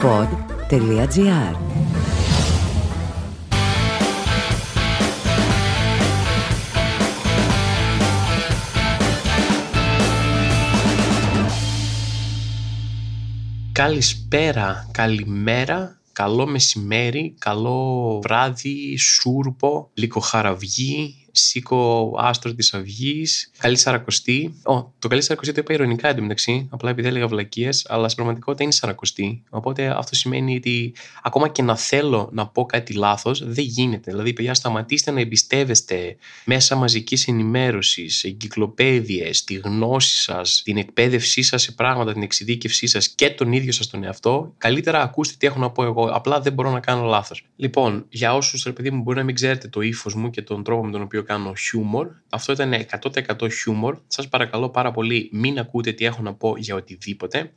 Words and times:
pod.gr 0.00 1.54
Καλησπέρα, 13.72 14.88
καλημέρα 14.92 16.00
καλό 16.12 16.46
μεσημέρι, 16.46 17.34
καλό 17.38 18.20
βράδυ, 18.22 18.96
σούρπο, 18.98 19.90
λικοχαραυγή, 19.94 21.19
σήκω 21.32 22.14
άστρος 22.18 22.54
της 22.54 22.74
αυγής, 22.74 23.50
καλή 23.58 23.76
σαρακοστή. 23.76 24.54
Oh, 24.62 24.86
το 24.98 25.08
καλή 25.08 25.22
σαρακοστή 25.22 25.52
το 25.54 25.60
είπα 25.60 25.72
ηρωνικά 25.72 26.08
εντωμεταξύ, 26.08 26.68
απλά 26.70 26.90
επειδή 26.90 27.08
έλεγα 27.08 27.26
βλακίες, 27.26 27.86
αλλά 27.88 28.04
στην 28.04 28.16
πραγματικότητα 28.16 28.62
είναι 28.62 28.72
σαρακοστή. 28.72 29.42
Οπότε 29.50 29.86
αυτό 29.86 30.14
σημαίνει 30.14 30.56
ότι 30.56 30.94
ακόμα 31.22 31.48
και 31.48 31.62
να 31.62 31.76
θέλω 31.76 32.28
να 32.32 32.46
πω 32.46 32.66
κάτι 32.66 32.92
λάθος, 32.92 33.42
δεν 33.44 33.64
γίνεται. 33.64 34.10
Δηλαδή, 34.10 34.32
παιδιά, 34.32 34.54
σταματήστε 34.54 35.10
να 35.10 35.20
εμπιστεύεστε 35.20 36.16
μέσα 36.44 36.76
μαζικής 36.76 37.28
ενημέρωσης, 37.28 38.24
εγκυκλοπαίδειες, 38.24 39.44
τη 39.44 39.54
γνώση 39.54 40.20
σας, 40.20 40.62
την 40.64 40.76
εκπαίδευσή 40.76 41.42
σας 41.42 41.62
σε 41.62 41.72
πράγματα, 41.72 42.12
την 42.12 42.22
εξειδίκευσή 42.22 42.86
σας 42.86 43.08
και 43.08 43.30
τον 43.30 43.52
ίδιο 43.52 43.72
σας 43.72 43.86
τον 43.86 44.04
εαυτό. 44.04 44.54
Καλύτερα 44.58 45.02
ακούστε 45.02 45.34
τι 45.38 45.46
έχω 45.46 45.58
να 45.58 45.70
πω 45.70 45.84
εγώ. 45.84 46.04
Απλά 46.04 46.40
δεν 46.40 46.52
μπορώ 46.52 46.70
να 46.70 46.80
κάνω 46.80 47.04
λάθος. 47.04 47.44
Λοιπόν, 47.56 48.06
για 48.08 48.34
όσους 48.34 48.62
ρε 48.62 48.72
παιδί 48.72 48.90
μου 48.90 49.02
μπορεί 49.02 49.18
να 49.18 49.24
μην 49.24 49.34
ξέρετε 49.34 49.68
το 49.68 49.80
ύφος 49.80 50.14
μου 50.14 50.30
και 50.30 50.42
τον 50.42 50.64
τρόπο 50.64 50.84
με 50.84 50.90
τον 50.90 51.02
οποίο 51.02 51.19
οποίο 51.20 51.34
κάνω 51.34 51.54
χιούμορ. 51.54 52.08
Αυτό 52.30 52.52
ήταν 52.52 52.72
100% 52.72 53.50
χιούμορ. 53.52 53.98
Σας 54.06 54.28
παρακαλώ 54.28 54.70
πάρα 54.70 54.90
πολύ 54.90 55.28
μην 55.32 55.58
ακούτε 55.58 55.92
τι 55.92 56.04
έχω 56.04 56.22
να 56.22 56.34
πω 56.34 56.56
για 56.56 56.74
οτιδήποτε. 56.74 57.52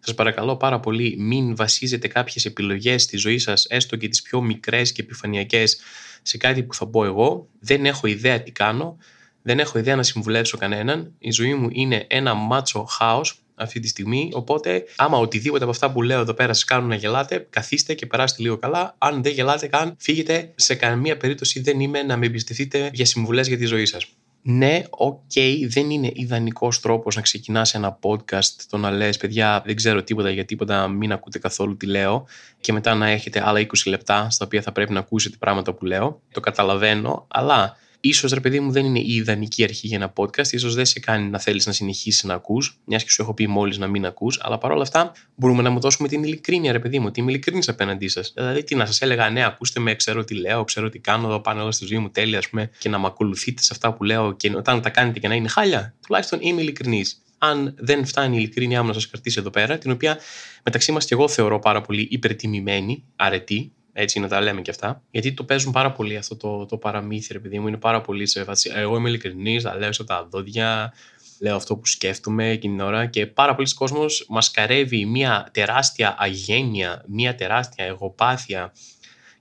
Σας 0.00 0.14
παρακαλώ 0.14 0.56
πάρα 0.56 0.80
πολύ 0.80 1.16
μην 1.18 1.56
βασίζετε 1.56 2.08
κάποιες 2.08 2.44
επιλογές 2.44 3.02
στη 3.02 3.16
ζωή 3.16 3.38
σας, 3.38 3.64
έστω 3.64 3.96
και 3.96 4.08
τις 4.08 4.22
πιο 4.22 4.40
μικρές 4.40 4.92
και 4.92 5.02
επιφανειακές, 5.02 5.80
σε 6.22 6.36
κάτι 6.36 6.62
που 6.62 6.74
θα 6.74 6.86
πω 6.86 7.04
εγώ. 7.04 7.48
Δεν 7.60 7.86
έχω 7.86 8.06
ιδέα 8.06 8.42
τι 8.42 8.52
κάνω. 8.52 8.96
Δεν 9.42 9.58
έχω 9.58 9.78
ιδέα 9.78 9.96
να 9.96 10.02
συμβουλεύσω 10.02 10.58
κανέναν. 10.58 11.14
Η 11.18 11.30
ζωή 11.30 11.54
μου 11.54 11.68
είναι 11.72 12.04
ένα 12.08 12.34
μάτσο 12.34 12.84
χάος 12.84 13.42
αυτή 13.60 13.80
τη 13.80 13.88
στιγμή. 13.88 14.30
Οπότε, 14.32 14.84
άμα 14.96 15.18
οτιδήποτε 15.18 15.62
από 15.62 15.72
αυτά 15.72 15.92
που 15.92 16.02
λέω 16.02 16.20
εδώ 16.20 16.34
πέρα 16.34 16.52
σας 16.52 16.64
κάνουν 16.64 16.88
να 16.88 16.94
γελάτε, 16.94 17.46
καθίστε 17.50 17.94
και 17.94 18.06
περάστε 18.06 18.42
λίγο 18.42 18.56
καλά. 18.56 18.94
Αν 18.98 19.22
δεν 19.22 19.32
γελάτε 19.32 19.66
καν, 19.66 19.96
φύγετε. 19.98 20.52
Σε 20.54 20.74
καμία 20.74 21.16
περίπτωση 21.16 21.60
δεν 21.60 21.80
είμαι 21.80 22.02
να 22.02 22.16
με 22.16 22.26
εμπιστευτείτε 22.26 22.90
για 22.92 23.04
συμβουλές 23.04 23.48
για 23.48 23.56
τη 23.56 23.64
ζωή 23.64 23.86
σας. 23.86 24.06
Ναι, 24.42 24.82
ok, 24.90 25.20
okay, 25.34 25.56
δεν 25.68 25.90
είναι 25.90 26.10
ιδανικός 26.14 26.80
τρόπος 26.80 27.16
να 27.16 27.22
ξεκινάς 27.22 27.74
ένα 27.74 27.98
podcast 28.02 28.54
το 28.70 28.76
να 28.76 28.90
λες: 28.90 29.16
Παιδιά, 29.16 29.62
δεν 29.66 29.76
ξέρω 29.76 30.02
τίποτα 30.02 30.30
για 30.30 30.44
τίποτα, 30.44 30.88
μην 30.88 31.12
ακούτε 31.12 31.38
καθόλου 31.38 31.76
τι 31.76 31.86
λέω, 31.86 32.26
και 32.60 32.72
μετά 32.72 32.94
να 32.94 33.08
έχετε 33.08 33.42
άλλα 33.44 33.60
20 33.60 33.66
λεπτά 33.86 34.30
στα 34.30 34.44
οποία 34.44 34.62
θα 34.62 34.72
πρέπει 34.72 34.92
να 34.92 34.98
ακούσετε 34.98 35.36
πράγματα 35.38 35.72
που 35.72 35.84
λέω. 35.84 36.20
Το 36.32 36.40
καταλαβαίνω, 36.40 37.26
αλλά 37.28 37.76
σω 38.08 38.28
ρε 38.32 38.40
παιδί 38.40 38.60
μου 38.60 38.70
δεν 38.70 38.84
είναι 38.84 38.98
η 38.98 39.14
ιδανική 39.14 39.62
αρχή 39.62 39.86
για 39.86 39.96
ένα 39.96 40.12
podcast, 40.16 40.48
ίσως 40.52 40.74
δεν 40.74 40.84
σε 40.84 41.00
κάνει 41.00 41.28
να 41.28 41.38
θέλεις 41.38 41.66
να 41.66 41.72
συνεχίσεις 41.72 42.24
να 42.24 42.34
ακούς, 42.34 42.78
μιας 42.84 43.04
και 43.04 43.10
σου 43.10 43.22
έχω 43.22 43.34
πει 43.34 43.46
μόλις 43.46 43.78
να 43.78 43.86
μην 43.86 44.06
ακούς, 44.06 44.38
αλλά 44.42 44.58
παρόλα 44.58 44.82
αυτά 44.82 45.12
μπορούμε 45.34 45.62
να 45.62 45.70
μου 45.70 45.80
δώσουμε 45.80 46.08
την 46.08 46.22
ειλικρίνεια, 46.22 46.72
ρε 46.72 46.78
παιδί 46.78 46.98
μου, 46.98 47.04
ότι 47.08 47.20
είμαι 47.20 47.30
ειλικρινή 47.30 47.60
απέναντί 47.66 48.08
σας. 48.08 48.32
Δηλαδή, 48.34 48.64
τι 48.64 48.74
να 48.74 48.86
σας 48.86 49.00
έλεγα, 49.00 49.30
ναι, 49.30 49.44
ακούστε 49.44 49.80
με, 49.80 49.94
ξέρω 49.94 50.24
τι 50.24 50.34
λέω, 50.34 50.64
ξέρω 50.64 50.88
τι 50.88 50.98
κάνω, 50.98 51.26
εδώ 51.26 51.40
πάνω 51.40 51.62
όλα 51.62 51.70
στη 51.70 51.86
ζωή 51.86 51.98
μου 51.98 52.10
τέλεια, 52.10 52.38
ας 52.38 52.48
πούμε, 52.48 52.70
και 52.78 52.88
να 52.88 52.98
με 52.98 53.06
ακολουθείτε 53.06 53.62
σε 53.62 53.68
αυτά 53.72 53.92
που 53.92 54.04
λέω 54.04 54.32
και 54.32 54.52
όταν 54.56 54.82
τα 54.82 54.90
κάνετε 54.90 55.18
και 55.18 55.28
να 55.28 55.34
είναι 55.34 55.48
χάλια, 55.48 55.94
τουλάχιστον 56.06 56.38
είμαι 56.42 56.60
ειλικρινής. 56.60 57.22
Αν 57.38 57.74
δεν 57.78 58.06
φτάνει 58.06 58.34
η 58.36 58.38
ειλικρίνειά 58.40 58.82
μου 58.82 58.88
να 58.88 58.94
σας 58.94 59.08
κρατήσει 59.08 59.36
εδώ 59.38 59.50
πέρα, 59.50 59.78
την 59.78 59.90
οποία 59.90 60.18
μεταξύ 60.64 60.92
μας 60.92 61.04
και 61.04 61.14
εγώ 61.14 61.28
θεωρώ 61.28 61.58
πάρα 61.58 61.80
πολύ 61.80 62.08
υπερτιμημένη, 62.10 63.04
αρετή, 63.16 63.72
έτσι 63.92 64.20
να 64.20 64.28
τα 64.28 64.40
λέμε 64.40 64.60
και 64.60 64.70
αυτά. 64.70 65.02
Γιατί 65.10 65.32
το 65.32 65.44
παίζουν 65.44 65.72
πάρα 65.72 65.92
πολύ 65.92 66.16
αυτό 66.16 66.36
το, 66.36 66.66
το 66.66 66.76
παραμύθι, 66.76 67.34
επειδή 67.36 67.58
μου. 67.58 67.68
Είναι 67.68 67.76
πάρα 67.76 68.00
πολύ 68.00 68.26
σε 68.26 68.44
φάση. 68.44 68.70
Εγώ 68.74 68.96
είμαι 68.96 69.08
ειλικρινής, 69.08 69.62
τα 69.62 69.76
λέω 69.76 69.92
σε 69.92 70.04
τα 70.04 70.28
δόντια, 70.30 70.92
λέω 71.40 71.56
αυτό 71.56 71.76
που 71.76 71.86
σκέφτομαι 71.86 72.50
εκείνη 72.50 72.76
την 72.76 72.84
ώρα. 72.84 73.06
Και 73.06 73.26
πάρα 73.26 73.54
πολλοί 73.54 73.74
κόσμος 73.74 74.26
μας 74.28 74.50
καρεύει 74.50 75.06
μια 75.06 75.48
τεράστια 75.52 76.16
αγένεια, 76.18 77.04
μια 77.06 77.34
τεράστια 77.34 77.84
εγωπάθεια 77.84 78.72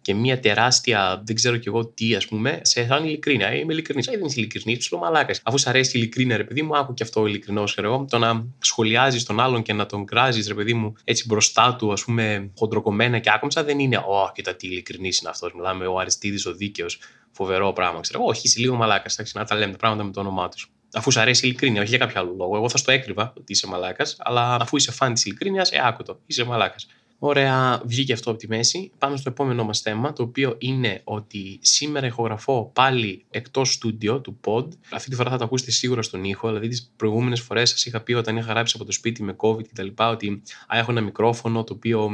και 0.10 0.16
μια 0.16 0.40
τεράστια, 0.40 1.22
δεν 1.26 1.36
ξέρω 1.36 1.58
κι 1.58 1.68
εγώ 1.68 1.86
τι, 1.86 2.16
ας 2.16 2.28
πούμε, 2.28 2.60
σε 2.64 2.86
σαν 2.86 3.04
ειλικρίνεια. 3.06 3.54
Είμαι 3.54 3.74
ειλικρινής. 3.74 4.08
Ε, 4.08 4.12
δεν 4.12 4.26
είσαι 4.26 4.40
ειλικρινής, 4.40 4.88
του 4.88 4.96
λέω 4.96 5.06
μαλάκας. 5.06 5.42
Αφού 5.44 5.60
σου 5.60 5.70
αρέσει 5.70 5.98
η 5.98 6.00
ειλικρίνεια, 6.02 6.38
ρε 6.38 6.44
παιδί 6.44 6.62
μου, 6.62 6.78
άκου 6.78 6.94
και 6.94 7.04
αυτό 7.04 7.26
ειλικρινό, 7.26 7.64
ξέρω 7.64 7.94
εγώ. 7.94 8.06
Το 8.10 8.18
να 8.18 8.46
σχολιάζεις 8.60 9.24
τον 9.24 9.40
άλλον 9.40 9.62
και 9.62 9.74
να 9.74 9.86
τον 9.86 10.06
κράζεις, 10.06 10.48
ρε 10.48 10.54
παιδί 10.54 10.74
μου, 10.74 10.94
έτσι 11.04 11.26
μπροστά 11.28 11.76
του, 11.76 11.92
ας 11.92 12.04
πούμε, 12.04 12.52
χοντροκομμένα 12.58 13.20
και 13.20 13.30
άκομψα, 13.34 13.64
δεν 13.64 13.80
είναι, 13.80 13.98
Ω, 13.98 14.32
κοίτα 14.34 14.56
τι 14.56 14.68
ειλικρινής 14.68 15.20
είναι 15.20 15.30
αυτός. 15.30 15.54
Μιλάμε 15.54 15.86
ο 15.86 16.00
Αριστίδης 16.00 16.46
ο 16.46 16.54
δίκαιος, 16.54 17.00
φοβερό 17.32 17.74
πράγμα, 17.74 18.00
ξέρω 18.00 18.20
εγώ. 18.20 18.30
Όχι, 18.30 18.42
είσαι 18.44 18.60
λίγο 18.60 18.76
μαλάκας, 18.76 19.34
να 19.34 19.46
τα 19.46 19.56
λέμε 19.56 19.72
τα 19.72 19.78
πράγματα 19.78 20.04
με 20.04 20.12
το 20.12 20.20
όνομά 20.20 20.50
τους. 20.50 20.72
Αφού 20.94 21.12
σου 21.12 21.20
αρέσει 21.20 21.46
η 21.46 21.50
ειλικρίνεια, 21.50 21.82
όχι 21.82 21.90
για 21.90 22.00
κάποιο 22.00 22.22
άλλο 22.22 22.34
λόγο. 22.38 22.56
Εγώ 22.56 22.70
θα 22.70 22.78
στο 22.78 22.92
έκρυβα 22.92 23.34
ότι 23.38 23.52
είσαι 23.52 23.68
μαλάκας, 23.68 24.16
αλλά 24.20 24.58
αφού 24.62 24.78
είσαι 24.78 24.92
φαν 24.92 25.14
της 25.14 25.26
ειλικρίνειας, 25.26 25.72
ε, 25.72 25.80
άκουτο, 25.84 26.20
είσαι 26.26 26.44
μαλάκας. 26.44 26.88
Ωραία, 27.22 27.82
βγήκε 27.86 28.14
αυτό 28.14 28.30
από 28.30 28.40
τη 28.40 28.48
μέση. 28.48 28.92
Πάμε 28.98 29.18
στο 29.18 29.30
επόμενό 29.30 29.64
μας 29.64 29.80
θέμα, 29.80 30.14
το 30.14 30.24
οποίο 30.24 30.56
είναι 30.58 31.02
ότι 31.04 31.60
σήμερα 31.62 32.06
ηχογραφώ 32.06 32.72
πάλι 32.74 33.26
εκτός 33.30 33.74
στούντιο 33.74 34.22
του 34.22 34.40
pod. 34.46 34.68
Αυτή 34.92 35.10
τη 35.10 35.16
φορά 35.16 35.30
θα 35.30 35.38
το 35.38 35.44
ακούσετε 35.44 35.72
σίγουρα 35.72 36.02
στον 36.02 36.24
ήχο, 36.24 36.48
δηλαδή 36.48 36.68
τις 36.68 36.92
προηγούμενες 36.96 37.42
φορές 37.42 37.70
σας 37.70 37.86
είχα 37.86 38.02
πει 38.02 38.14
όταν 38.14 38.38
είχα 38.38 38.52
γράψει 38.52 38.74
από 38.76 38.86
το 38.86 38.92
σπίτι 38.92 39.24
με 39.24 39.36
COVID 39.38 39.64
κτλ. 39.74 39.88
ότι 39.96 40.42
α, 40.68 40.78
έχω 40.78 40.92
ένα 40.92 41.02
μικρόφωνο 41.02 41.64
το 41.64 41.74
οποίο 41.74 42.10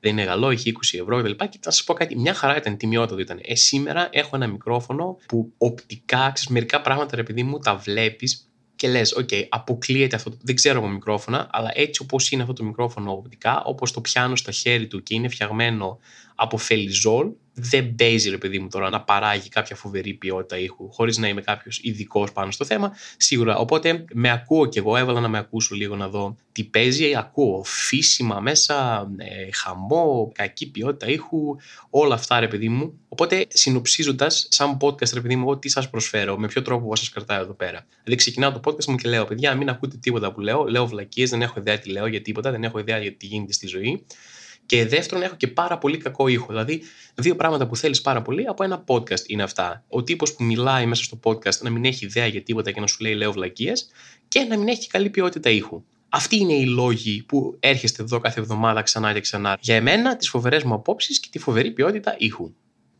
δεν 0.00 0.12
είναι 0.12 0.24
καλό, 0.24 0.50
έχει 0.50 0.72
20 0.94 0.98
ευρώ 1.00 1.18
κτλ. 1.18 1.30
Και, 1.30 1.46
και 1.46 1.58
θα 1.60 1.70
σας 1.70 1.84
πω 1.84 1.92
κάτι, 1.92 2.18
μια 2.18 2.34
χαρά 2.34 2.56
ήταν, 2.56 2.76
τιμιότατο 2.76 3.20
ήταν. 3.20 3.38
Ε, 3.42 3.54
σήμερα 3.54 4.08
έχω 4.12 4.36
ένα 4.36 4.46
μικρόφωνο 4.46 5.16
που 5.28 5.52
οπτικά, 5.58 6.30
ξέρεις, 6.34 6.48
μερικά 6.48 6.80
πράγματα 6.80 7.18
επειδή 7.18 7.42
μου 7.42 7.58
τα 7.58 7.76
βλέπεις 7.76 8.49
και 8.80 8.88
λες, 8.88 9.14
OK, 9.18 9.44
αποκλείεται 9.48 10.16
αυτό. 10.16 10.32
Δεν 10.42 10.54
ξέρω 10.54 10.78
από 10.78 10.88
μικρόφωνα, 10.88 11.48
αλλά 11.52 11.70
έτσι 11.74 12.02
όπως 12.02 12.30
είναι 12.30 12.42
αυτό 12.42 12.54
το 12.54 12.64
μικρόφωνο 12.64 13.12
οπτικά, 13.12 13.62
όπως 13.64 13.92
το 13.92 14.00
πιάνω 14.00 14.36
στα 14.36 14.52
χέρι 14.52 14.86
του 14.86 15.02
και 15.02 15.14
είναι 15.14 15.28
φτιαγμένο 15.28 15.98
από 16.34 16.56
φελιζόλ, 16.56 17.28
δεν 17.54 17.94
παίζει 17.94 18.30
ρε 18.30 18.38
παιδί 18.38 18.58
μου 18.58 18.68
τώρα 18.68 18.90
να 18.90 19.00
παράγει 19.00 19.48
κάποια 19.48 19.76
φοβερή 19.76 20.14
ποιότητα 20.14 20.58
ήχου, 20.58 20.92
χωρίς 20.92 21.18
να 21.18 21.28
είμαι 21.28 21.40
κάποιος 21.40 21.80
ειδικός 21.82 22.32
πάνω 22.32 22.50
στο 22.50 22.64
θέμα. 22.64 22.92
Σίγουρα. 23.16 23.56
Οπότε 23.56 24.04
με 24.12 24.30
ακούω 24.30 24.66
κι 24.66 24.78
εγώ, 24.78 24.96
έβαλα 24.96 25.20
να 25.20 25.28
με 25.28 25.38
ακούσω 25.38 25.74
λίγο 25.74 25.96
να 25.96 26.08
δω 26.08 26.36
τι 26.52 26.64
παίζει. 26.64 27.14
Ακούω 27.14 27.62
φύσιμα 27.64 28.40
μέσα, 28.40 29.08
ε, 29.16 29.52
χαμό, 29.52 30.32
κακή 30.34 30.70
ποιότητα 30.70 31.06
ήχου, 31.06 31.56
όλα 31.90 32.14
αυτά 32.14 32.40
ρε 32.40 32.48
παιδί 32.48 32.68
μου. 32.68 32.98
Οπότε 33.08 33.46
συνοψίζοντας, 33.48 34.46
σαν 34.50 34.76
podcast 34.80 35.12
ρε 35.12 35.20
παιδί 35.20 35.36
μου, 35.36 35.58
τι 35.58 35.68
σας 35.68 35.90
προσφέρω, 35.90 36.38
με 36.38 36.46
ποιο 36.46 36.62
τρόπο 36.62 36.96
σας 36.96 37.08
κρατάω 37.08 37.40
εδώ 37.40 37.52
πέρα. 37.52 37.86
Δηλαδή 38.04 38.22
ξεκινάω 38.22 38.52
το 38.52 38.60
podcast 38.64 38.84
μου 38.84 38.96
και 38.96 39.08
λέω, 39.08 39.24
παιδιά, 39.24 39.54
μην 39.54 39.68
ακούτε 39.68 39.96
τίποτα 39.96 40.32
που 40.32 40.40
λέω. 40.40 40.64
Λέω 40.64 40.86
βλακίες, 40.86 41.30
δεν 41.30 41.42
έχω 41.42 41.58
ιδέα 41.58 41.78
τι 41.78 41.90
λέω 41.90 42.06
για 42.06 42.22
τίποτα, 42.22 42.50
δεν 42.50 42.64
έχω 42.64 42.78
ιδέα 42.78 42.98
για 42.98 43.12
τι 43.12 43.26
γίνεται 43.26 43.52
στη 43.52 43.66
ζωή. 43.66 44.04
Και 44.70 44.86
δεύτερον, 44.86 45.22
έχω 45.22 45.34
και 45.36 45.46
πάρα 45.46 45.78
πολύ 45.78 45.96
κακό 45.96 46.28
ήχο. 46.28 46.46
Δηλαδή, 46.48 46.82
δύο 47.14 47.36
πράγματα 47.36 47.66
που 47.66 47.76
θέλεις 47.76 48.00
πάρα 48.00 48.22
πολύ 48.22 48.46
από 48.46 48.64
ένα 48.64 48.84
podcast 48.86 49.26
είναι 49.26 49.42
αυτά. 49.42 49.84
Ο 49.88 50.02
τύπος 50.02 50.34
που 50.34 50.44
μιλάει 50.44 50.86
μέσα 50.86 51.02
στο 51.02 51.20
podcast 51.22 51.58
να 51.60 51.70
μην 51.70 51.84
έχει 51.84 52.04
ιδέα 52.04 52.26
για 52.26 52.42
τίποτα 52.42 52.70
και 52.70 52.80
να 52.80 52.86
σου 52.86 52.96
λέει 53.00 53.14
λέω 53.14 53.32
βλακίες 53.32 53.88
και 54.28 54.40
να 54.40 54.58
μην 54.58 54.68
έχει 54.68 54.88
καλή 54.88 55.10
ποιότητα 55.10 55.50
ήχου. 55.50 55.84
Αυτοί 56.08 56.36
είναι 56.36 56.52
οι 56.52 56.66
λόγοι 56.66 57.22
που 57.22 57.56
έρχεστε 57.60 58.02
εδώ 58.02 58.18
κάθε 58.18 58.40
εβδομάδα 58.40 58.82
ξανά 58.82 59.12
και 59.12 59.20
ξανά. 59.20 59.58
Για 59.60 59.74
εμένα, 59.74 60.16
τις 60.16 60.28
φοβερές 60.28 60.62
μου 60.62 60.74
απόψεις 60.74 61.20
και 61.20 61.28
τη 61.30 61.38
φοβερή 61.38 61.70
ποιότητα 61.70 62.14
ήχου. 62.18 62.52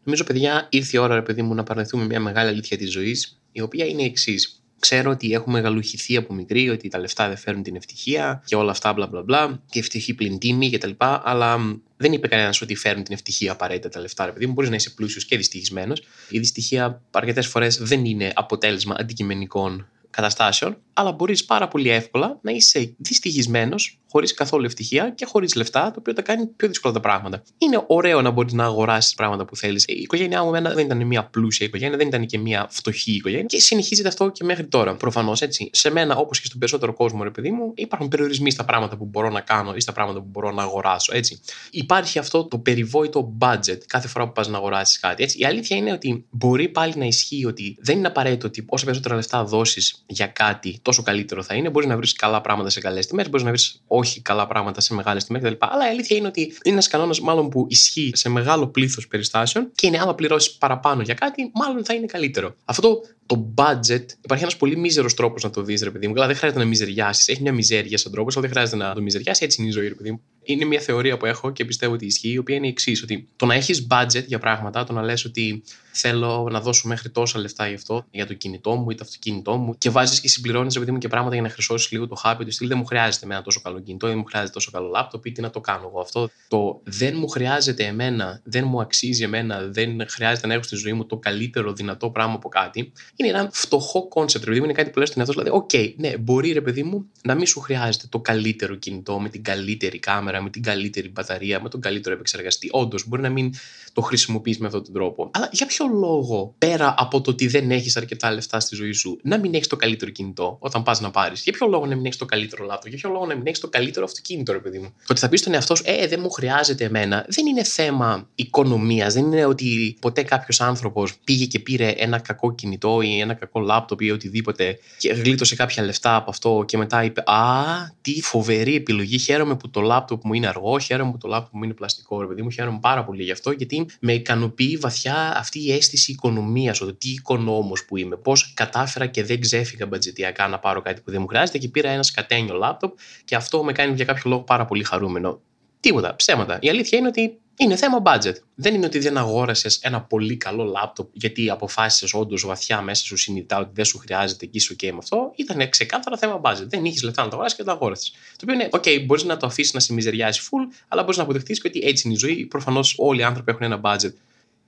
Νομίζω, 0.05 0.25
παιδιά, 0.25 0.67
ήρθε 0.71 0.97
η 0.97 1.01
ώρα, 1.01 1.15
ρε 1.15 1.23
παιδί 1.23 1.43
μου, 1.43 1.55
να 1.55 1.63
παραδεχθούμε 1.63 2.05
μια 2.05 2.21
μεγάλη 2.21 2.49
αλήθεια 2.49 2.77
της 2.77 2.93
ζωής, 2.93 3.41
η 3.53 3.61
οποία 3.61 3.85
είναι 3.87 4.03
η 4.03 4.05
εξής. 4.05 4.60
Ξέρω 4.81 5.11
ότι 5.11 5.33
έχουμε 5.33 5.61
μεγαλουχηθεί 5.61 6.17
από 6.17 6.35
μικρή, 6.35 6.69
ότι 6.69 6.89
τα 6.89 6.99
λεφτά 6.99 7.29
δεν 7.29 7.37
φέρνουν 7.37 7.63
την 7.63 7.77
ευτυχία 7.77 8.43
και 8.47 8.57
όλα 8.57 8.71
αυτά 8.71 8.93
μπλα 8.93 9.07
μπλα 9.07 9.23
μπλα 9.23 9.63
και 9.71 9.79
ευτυχή 9.79 10.15
πλην 10.15 10.39
τίμη 10.39 10.71
κτλ. 10.71 10.91
Αλλά 10.99 11.81
δεν 11.97 12.13
είπε 12.13 12.29
κανένας 12.29 12.61
ότι 12.61 12.75
φέρνουν 12.75 13.05
την 13.05 13.15
ευτυχία 13.15 13.53
απαραίτητα 13.53 13.89
τα 13.89 14.01
λεφτά, 14.01 14.29
επειδή 14.29 14.47
μπορείς 14.47 14.71
να 14.71 14.77
είσαι 14.77 14.91
πλούσιος 14.91 15.25
και 15.25 15.37
δυστυχισμένος. 15.37 16.03
Η 16.29 16.39
δυστυχία 16.39 17.03
αρκετές 17.11 17.47
φορές 17.47 17.77
δεν 17.77 18.05
είναι 18.05 18.33
αποτέλεσμα 18.35 18.97
αντικειμενικών 18.99 19.89
καταστάσεων, 20.11 20.77
αλλά 20.93 21.13
μπορείς 21.13 21.45
πάρα 21.45 21.69
πολύ 21.69 21.89
εύκολα 21.91 22.39
να 22.43 22.51
είσαι 22.51 22.95
δυστυχισμένος, 22.99 24.00
χωρίς 24.11 24.35
καθόλου 24.35 24.65
ευτυχία 24.65 25.11
και 25.11 25.25
χωρίς 25.25 25.55
λεφτά, 25.55 25.91
το 25.91 25.97
οποίο 25.99 26.13
τα 26.13 26.23
κάνει 26.23 26.47
πιο 26.47 26.69
δύσκολα 26.69 26.95
τα 26.95 27.01
πράγματα. 27.01 27.43
Είναι 27.59 27.85
ωραίο 27.87 28.23
να 28.23 28.31
μπορείς 28.31 28.53
να 28.53 28.65
αγοράσεις 28.65 29.15
πράγματα 29.15 29.45
που 29.45 29.57
θέλεις. 29.57 29.85
Η 29.89 30.01
οικογένειά 30.01 30.45
μου 30.45 30.51
δεν 30.51 30.79
ήταν 30.79 31.07
μια 31.07 31.25
πλούσια 31.25 31.67
οικογένεια, 31.67 31.97
δεν 31.97 32.07
ήταν 32.07 32.27
και 32.27 32.39
μια 32.39 32.67
φτωχή 32.71 33.13
οικογένεια 33.13 33.45
και 33.45 33.61
συνεχίζεται 33.61 34.09
αυτό 34.09 34.29
και 34.29 34.45
μέχρι 34.45 34.65
τώρα. 34.67 34.95
Προφανώς 34.95 35.43
έτσι. 35.43 35.71
Σε 35.73 35.91
μένα, 35.91 36.17
όπως 36.17 36.41
και 36.41 36.47
στον 36.47 36.59
περισσότερο 36.59 36.93
κόσμο, 36.93 37.23
ρε 37.23 37.31
παιδί 37.31 37.51
μου, 37.51 37.73
υπάρχουν 37.75 38.09
περιορισμοί 38.09 38.51
στα 38.51 38.65
πράγματα 38.65 38.97
που 38.97 39.05
μπορώ 39.05 39.31
να 39.31 39.41
κάνω 39.41 39.75
ή 39.75 39.81
στα 39.81 39.93
πράγματα 39.93 40.21
που 40.21 40.29
μπορώ 40.31 40.51
να 40.51 40.63
αγοράσω. 40.63 41.13
Έτσι. 41.15 41.41
Υπάρχει 41.71 42.19
αυτό 42.19 42.45
το 42.45 42.59
περιβόητο 42.59 43.37
budget 43.39 43.79
κάθε 43.87 44.09
φορά 44.09 44.27
που 44.27 44.33
πας 44.33 44.49
να 44.49 44.57
αγοράσεις 44.57 44.99
κάτι. 45.01 45.23
Έτσι. 45.23 45.39
Η 45.39 45.45
αλήθεια 45.45 45.77
είναι 45.77 45.93
ότι 45.93 46.25
μπορεί 46.31 46.69
πάλι 46.69 46.93
να 46.97 47.05
ισχύει 47.05 47.45
ότι 47.47 47.77
δεν 47.81 47.99
είναι 47.99 48.07
απαραίτητο 48.07 48.47
ότι 48.47 48.65
όσα 48.69 48.85
περισσότερα 48.85 49.15
λεφτά 49.15 49.45
δώσεις 49.45 50.05
για 50.07 50.27
κάτι, 50.27 50.79
τόσο 50.83 51.03
καλύτερο 51.03 51.43
θα 51.43 51.55
είναι. 51.55 51.71
Μπορείς 51.71 51.89
να 51.89 51.97
βρεις 51.97 52.13
καλά 52.13 52.41
πράγματα 52.41 52.71
σε 52.71 52.81
καλές 52.81 53.07
τιμές, 53.07 53.29
μπορείς 53.29 53.43
να 53.43 53.51
βρεις 53.51 53.83
όχι 54.01 54.21
καλά 54.21 54.47
πράγματα 54.47 54.81
σε 54.81 54.95
μεγάλε 54.95 55.21
τιμέ 55.21 55.39
κτλ. 55.39 55.55
Αλλά 55.59 55.87
η 55.87 55.89
αλήθεια 55.89 56.17
είναι 56.17 56.27
ότι 56.27 56.41
είναι 56.41 56.55
ένας 56.63 56.89
κανόνας 56.89 57.21
μάλλον 57.21 57.49
που 57.49 57.67
ισχύει 57.69 58.11
σε 58.15 58.29
μεγάλο 58.29 58.67
πλήθος 58.67 59.09
περιστάσεων 59.09 59.71
και 59.75 59.87
είναι 59.87 59.99
άμα 59.99 60.15
πληρώσεις 60.15 60.53
παραπάνω 60.53 61.03
για 61.03 61.15
κάτι, 61.15 61.51
μάλλον 61.55 61.85
θα 61.85 61.95
είναι 61.95 62.07
καλύτερο. 62.07 62.55
Αυτό 62.65 63.01
το 63.31 63.53
budget, 63.55 64.05
υπάρχει 64.25 64.43
ένας 64.43 64.57
πολύ 64.57 64.77
μίζερος 64.77 65.15
τρόπος 65.15 65.43
να 65.43 65.51
το 65.51 65.63
δεις, 65.63 65.83
ρε 65.83 65.91
παιδί 65.91 66.07
μου. 66.07 66.13
Δηλαδή 66.13 66.31
δεν 66.31 66.39
χρειάζεται 66.41 66.63
να 66.63 66.69
μιζεριάσεις. 66.69 67.29
Έχει 67.29 67.43
μια 67.43 67.53
μιζέρια 67.53 67.99
σαν 67.99 68.13
τρόπος, 68.13 68.37
αλλά 68.37 68.43
δεν 68.43 68.55
χρειάζεται 68.55 68.85
να 68.85 68.95
το 68.95 69.03
μιζεριάσει. 69.03 69.45
Έτσι 69.45 69.61
είναι 69.61 69.71
η 69.71 69.73
ζωή, 69.73 69.89
ρε 69.89 69.95
παιδί 69.95 70.11
μου. 70.11 70.21
Είναι 70.43 70.65
μια 70.65 70.81
θεωρία 70.81 71.17
που 71.17 71.27
έχω 71.27 71.53
και 71.53 71.65
πιστεύω 71.65 71.93
ότι 71.93 72.07
ισχύει, 72.07 72.33
η 72.33 72.39
οποία 72.39 72.57
είναι 72.57 72.67
η 72.67 72.71
εξής: 72.71 73.03
Ότι 73.03 73.29
το 73.37 73.47
να 73.47 73.55
έχεις 73.55 73.87
budget 73.91 74.25
για 74.27 74.39
πράγματα, 74.39 74.85
το 74.85 74.93
να 74.93 75.03
λες 75.03 75.25
ότι 75.25 75.63
θέλω 75.93 76.49
να 76.51 76.61
δώσω 76.61 76.89
μέχρι 76.89 77.11
τόσα 77.11 77.39
λεφτά 77.39 77.67
για 77.67 77.77
αυτό, 77.77 78.07
για 78.11 78.27
το 78.27 78.35
κινητό 78.35 78.75
μου 78.75 78.91
ή 78.91 78.95
το 78.95 79.03
αυτοκίνητό 79.05 79.57
μου, 79.57 79.79
και 79.79 79.91
βάζεις 79.91 80.21
και 80.21 80.29
συμπληρώνεις, 80.29 80.75
ρε 80.75 80.81
παιδί 80.81 80.93
μου, 80.93 80.99
και 80.99 81.09
πράγματα 81.09 81.35
για 81.35 81.43
να 81.43 81.49
χρυσώσεις 81.49 81.91
λίγο 81.91 82.07
το 82.07 82.15
χάπι 82.15 82.45
του 82.45 82.53
στυλ. 82.53 82.69
Δεν 82.69 82.79
μου 82.79 82.85
χρειάζεται 82.85 83.27
ένα 83.27 83.43
τόσο 83.43 83.61
καλό 83.61 83.81
κινητό, 83.81 84.07
δεν 84.07 84.17
μου 84.17 84.25
χρειάζεται 84.25 84.53
τόσο 84.53 84.71
καλό 84.71 84.89
λάπτοπ 84.89 85.27
ή 85.27 85.33
τι 85.33 85.41
να 85.41 85.51
το 85.51 85.61
κάνω 85.61 85.87
εγώ 85.87 86.01
αυτό. 86.01 86.31
Το 86.49 86.81
δεν 86.85 87.17
μου 87.17 87.29
χρειάζεται 87.29 87.85
εμένα, 87.85 88.41
δεν 88.45 88.65
μου 88.67 88.81
αξίζει 88.81 89.23
εμένα, 89.23 89.61
δεν 89.61 90.09
χρειάζεται 90.09 90.47
να 90.47 90.55
έχω 90.55 90.63
στη 90.63 90.77
ζωή 90.77 90.93
μου 90.93 91.07
το 91.07 91.17
καλύτερο 91.17 91.73
δυνατό 91.73 92.11
πράγμα 92.11 92.35
από 92.35 92.49
κάτι, 92.49 92.93
είναι 93.25 93.39
ένα 93.39 93.49
φτωχό 93.53 94.09
concept. 94.09 94.45
Ρε 94.45 94.51
παιδί 94.51 94.61
μου, 94.63 94.69
είναι 94.69 94.79
κάτι 94.79 94.91
που 94.91 94.99
λες 94.99 95.09
στον 95.09 95.21
εαυτό 95.21 95.41
Δηλαδή, 95.41 95.57
ok, 95.57 95.71
okay, 95.73 95.95
ναι, 95.97 96.17
μπορεί 96.17 96.53
ρε 96.53 96.61
παιδί 96.61 96.83
μου 96.83 97.11
να 97.23 97.35
μην 97.35 97.47
σου 97.47 97.61
χρειάζεται 97.61 98.07
το 98.09 98.21
καλύτερο 98.21 98.75
κινητό 98.75 99.21
με 99.21 99.29
την 99.29 99.43
καλύτερη 99.43 99.99
κάμερα, 99.99 100.43
με 100.43 100.51
την 100.51 100.63
καλύτερη 100.63 101.09
μπαταρία, 101.09 101.61
με 101.63 101.69
τον 101.69 101.81
καλύτερο 101.81 102.15
επεξεργαστή. 102.15 102.69
Όντως, 102.73 103.09
μπορεί 103.09 103.23
να 103.23 103.29
μην 103.29 103.55
το 103.93 104.01
χρησιμοποιείς 104.01 104.59
με 104.59 104.67
αυτόν 104.67 104.85
τον 104.85 104.93
τρόπο. 104.93 105.31
Αλλά 105.33 105.49
για 105.53 105.67
ποιο 105.67 105.87
λόγο, 105.87 106.55
πέρα 106.59 106.95
από 106.99 107.21
το 107.21 107.31
ότι 107.31 107.47
δεν 107.47 107.71
έχεις 107.71 107.97
αρκετά 107.97 108.33
λεφτά 108.33 108.61
στη 108.61 108.75
ζωή 108.75 108.93
σου, 108.93 109.19
να 109.23 109.39
μην 109.39 109.55
έχεις 109.55 109.67
το 109.67 109.77
καλύτερο 109.77 110.11
κινητό 110.11 110.57
όταν 110.61 110.83
πας 110.83 111.01
να 111.01 111.11
πάρεις; 111.11 111.43
Για 111.43 111.53
ποιο 111.53 111.67
λόγο 111.67 111.87
να 111.87 111.95
μην 111.95 112.05
έχεις 112.05 112.17
το 112.19 112.25
καλύτερο 112.25 112.65
λάπτο, 112.65 112.89
για 112.89 112.99
ποιο 112.99 113.11
λόγο 113.11 113.27
να 113.27 113.35
μην 113.37 113.47
έχεις 113.47 113.61
το 113.61 113.69
καλύτερο 113.69 114.05
αυτοκίνητο, 114.05 114.53
ρε 114.53 114.59
παιδί 114.59 114.79
μου; 114.79 114.89
Το 114.97 115.07
ότι 115.11 115.21
θα 115.21 115.29
πεις 115.29 115.41
στον 115.41 115.55
εαυτό 115.55 115.75
σου, 115.75 115.83
Ε, 115.87 116.07
δεν 116.07 116.21
μου 116.23 116.31
χρειάζεται 116.31 116.85
εμένα, 116.85 117.27
δεν 117.29 117.47
είναι 117.47 117.65
θέμα 117.65 118.29
οικονομίας. 118.35 119.15
Δεν 119.15 119.25
είναι 119.25 119.45
ότι 119.45 119.97
ποτέ 120.01 120.23
κάποιος 120.23 120.61
άνθρωπος 120.61 121.17
πήγε 121.25 121.45
και 121.45 121.59
πήρε 121.59 121.89
ένα 121.89 122.19
κακό 122.19 122.55
κινητό 122.55 123.01
ή 123.03 123.10
ένα 123.19 123.35
κακό 123.35 123.61
λάπτοπ 123.61 124.01
ή 124.01 124.11
οτιδήποτε 124.11 124.79
και 124.99 125.13
γλίτωσε 125.13 125.57
κάποια 125.57 125.83
λεφτά 125.83 126.17
από 126.17 126.31
αυτό 126.31 126.65
και 126.67 126.77
μετά 126.77 127.05
είπε 127.05 127.23
Α, 127.27 127.65
τι 128.01 128.21
φοβερή 128.23 128.75
επιλογή. 128.75 129.19
Χαίρομαι 129.19 129.57
που 129.57 129.71
το 129.71 129.81
λάπτοπ 129.81 130.25
μου 130.25 130.35
είναι 130.35 130.47
αργό, 130.47 130.79
χαίρομαι 130.79 131.11
που 131.11 131.19
το 131.19 131.29
λάπτοπ 131.29 131.55
μου 131.55 131.65
είναι 131.65 131.75
πλαστικό, 131.75 132.21
ρε 132.21 132.27
παιδί 132.27 132.43
μου. 132.43 132.51
Χαίρομαι 132.51 132.79
πάρα 132.81 133.05
πολύ 133.05 133.23
γι' 133.23 133.31
αυτό 133.31 133.51
γιατί 133.51 133.87
με 134.01 134.13
ικανοποιεί 134.13 134.77
βαθιά 134.77 135.37
αυτή 135.37 135.65
η 135.67 135.73
αίσθηση 135.73 136.13
οικονομίας, 136.13 136.81
ότι 136.81 136.95
τι 136.95 137.09
οικονόμος 137.09 137.85
που 137.85 137.97
είμαι, 137.97 138.17
πώς 138.17 138.53
κατάφερα 138.55 139.07
και 139.07 139.25
δεν 139.25 139.41
ξέφυγα 139.41 139.87
μπατζετιακά 139.87 140.49
να 140.49 140.59
πάρω 140.59 140.81
κάτι 140.83 141.01
που 141.01 141.11
δεν 141.11 141.21
μου 141.21 141.27
χρειάζεται 141.27 141.59
και 141.59 141.69
πήρα 141.69 141.91
ένα 141.91 142.03
σκατένιο 142.03 142.55
λάπτοπ 142.55 142.99
και 143.25 143.35
αυτό 143.35 143.65
με 143.65 143.73
κάνει 143.73 143.95
για 143.95 144.05
κάποιο 144.05 144.23
λόγο 144.25 144.43
πάρα 144.43 144.65
πολύ 144.65 144.85
χαρούμενο. 144.85 145.41
Τίποτα, 145.81 146.17
ψέματα. 146.17 146.59
Η 146.61 146.69
αλήθεια 146.69 146.99
είναι 146.99 147.09
ότι 147.09 147.41
είναι 147.61 147.77
θέμα 147.77 148.03
budget. 148.05 148.35
Δεν 148.55 148.75
είναι 148.75 148.87
ότι 148.87 148.99
δεν 148.99 149.17
αγόρασες 149.17 149.77
ένα 149.77 150.01
πολύ 150.01 150.37
καλό 150.37 150.65
λάπτοπ 150.65 151.09
γιατί 151.13 151.51
αποφάσισες 151.51 152.15
όντως 152.15 152.47
βαθιά 152.47 152.81
μέσα 152.81 153.05
σου 153.05 153.17
συνειδητά 153.17 153.59
ότι 153.59 153.71
δεν 153.73 153.85
σου 153.85 153.99
χρειάζεται 153.99 154.47
και 154.47 154.59
είσαι 154.59 154.77
OK 154.79 154.91
με 154.91 154.99
αυτό. 154.99 155.33
Ήταν 155.37 155.69
ξεκάθαρα 155.71 156.17
θέμα 156.17 156.41
budget. 156.45 156.67
Δεν 156.67 156.85
είχες 156.85 157.03
λεφτά 157.03 157.23
να 157.23 157.29
το 157.29 157.35
αγοράσεις 157.35 157.59
και 157.59 157.65
το 157.65 157.71
αγόρασες. 157.71 158.11
Το 158.11 158.39
οποίο 158.43 158.55
είναι, 158.55 158.69
OK, 158.73 159.05
μπορείς 159.07 159.25
να 159.25 159.37
το 159.37 159.47
αφήσεις 159.47 159.73
να 159.73 159.81
σε 159.81 159.93
μιζεριάσει 159.93 160.43
full, 160.45 160.75
αλλά 160.89 161.03
μπορείς 161.03 161.17
να 161.17 161.23
αποδεχτείς 161.23 161.63
ότι 161.67 161.81
έτσι 161.83 162.03
είναι 162.07 162.17
η 162.17 162.19
ζωή. 162.19 162.47
Προφανώς 162.47 162.95
όλοι 162.99 163.21
οι 163.21 163.23
άνθρωποι 163.23 163.51
έχουν 163.51 163.63
ένα 163.63 163.81
budget. 163.83 164.13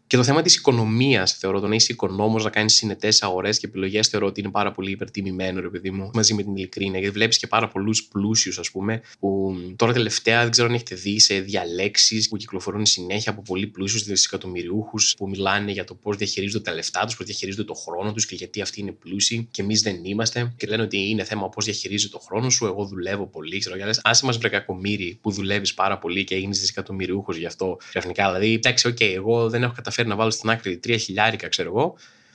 Και 0.07 0.17
το 0.17 0.25
θέμα 0.25 0.43
της 0.43 0.57
οικονομίας, 0.57 1.33
θεωρώ, 1.33 1.61
το 1.61 1.69
να 1.69 1.75
είσαι 1.75 1.93
οικονόμος, 1.93 2.45
να 2.45 2.51
κάνεις 2.51 2.75
συνετές 2.75 3.23
αγορές 3.23 3.59
και 3.59 3.67
επιλογές, 3.67 4.09
θεωρώ 4.09 4.27
ότι 4.27 4.41
είναι 4.41 4.51
πάρα 4.51 4.73
πολύ 4.73 4.91
υπερτιμημένο, 4.91 5.61
ρε 5.61 5.69
παιδί 5.69 5.91
μου, 5.91 6.11
μαζί 6.15 6.35
με 6.35 6.43
την 6.43 6.57
ειλικρίνεια. 6.57 6.99
Γιατί 6.99 7.15
βλέπεις 7.15 7.39
και 7.39 7.47
πάρα 7.47 7.69
πολλούς 7.69 8.05
πλούσιους, 8.05 8.59
ας 8.59 8.71
πούμε, 8.71 9.03
που 9.19 9.57
τώρα 9.77 9.93
τελευταία 9.93 10.43
δεν 10.43 10.51
ξέρω 10.51 10.69
αν 10.69 10.75
έχετε 10.75 10.95
δει 10.95 11.21
σε 11.21 11.41
διαλέξεις 11.41 12.29
που 12.29 12.37
κυκλοφορούν 12.37 12.87
συνέχεια 12.87 13.33
από 13.33 13.43
πολύ 13.43 13.67
πλούσιους 13.67 14.03
δισεκατομμυριούχους 14.03 15.15
που 15.17 15.29
μιλάνε 15.29 15.73
για 15.73 15.85
το 15.85 15.95
πώς 15.95 16.17
διαχειρίζονται 16.17 16.65
τα 16.65 16.75
λεφτά 16.75 17.05
τους, 17.05 17.17
πώς 17.17 17.27
διαχειρίζονται 17.27 17.65
το 17.65 17.75
χρόνο 17.75 18.13
τους 18.13 18.27
και 18.27 18.35
γιατί 18.35 18.61
αυτοί 18.61 18.81
είναι 18.81 18.93
πλούσιοι 18.93 19.49
και 19.51 19.63
εμείς 19.63 19.83
δεν 19.83 20.05
είμαστε. 20.05 20.53
Και 20.57 20.67
λένε 20.67 20.83
ότι 20.83 21.09
είναι 21.09 21.25
θέμα 21.25 21.49
πώς 21.49 21.65
διαχειρίζεσαι 21.65 22.13
το 22.13 22.19
χρόνο 22.19 22.51
σου. 22.51 22.67
Εγώ 22.67 22.85
δουλεύω 22.85 23.27
πολύ, 23.27 23.59
ξέρω. 23.59 23.77
Και 23.77 23.85
λες, 23.85 24.01
άσε 24.03 24.25
μας 24.27 24.39
βρε 24.39 24.59
κακομοίρη 24.59 25.19
που 25.21 25.31
δουλεύεις 25.31 25.75
πάρα 25.75 25.99
πολύ 25.99 26.25
και 26.25 26.35
έγινε 26.35 26.53
δισεκατομμυριούχος 26.53 27.37
γι' 27.37 27.47
αυτό 27.47 27.77
ξαφνικά. 27.89 28.27
Δηλαδή, 28.27 28.55
εντάξει, 28.55 28.89
OK, 28.89 28.97
okay, 29.01 29.13
εγώ 29.15 29.49
δεν 29.49 29.63
έχω 29.63 29.73
καταφέρει 29.73 30.02
να 30.09 30.17
βάλω 30.17 30.31
στην 30.31 30.51
άκρη 30.51 30.79
τρία 30.79 30.97
χιλιάρικα, 30.97 31.49
ξέρω 31.49 31.69
εγώ, 31.69 31.95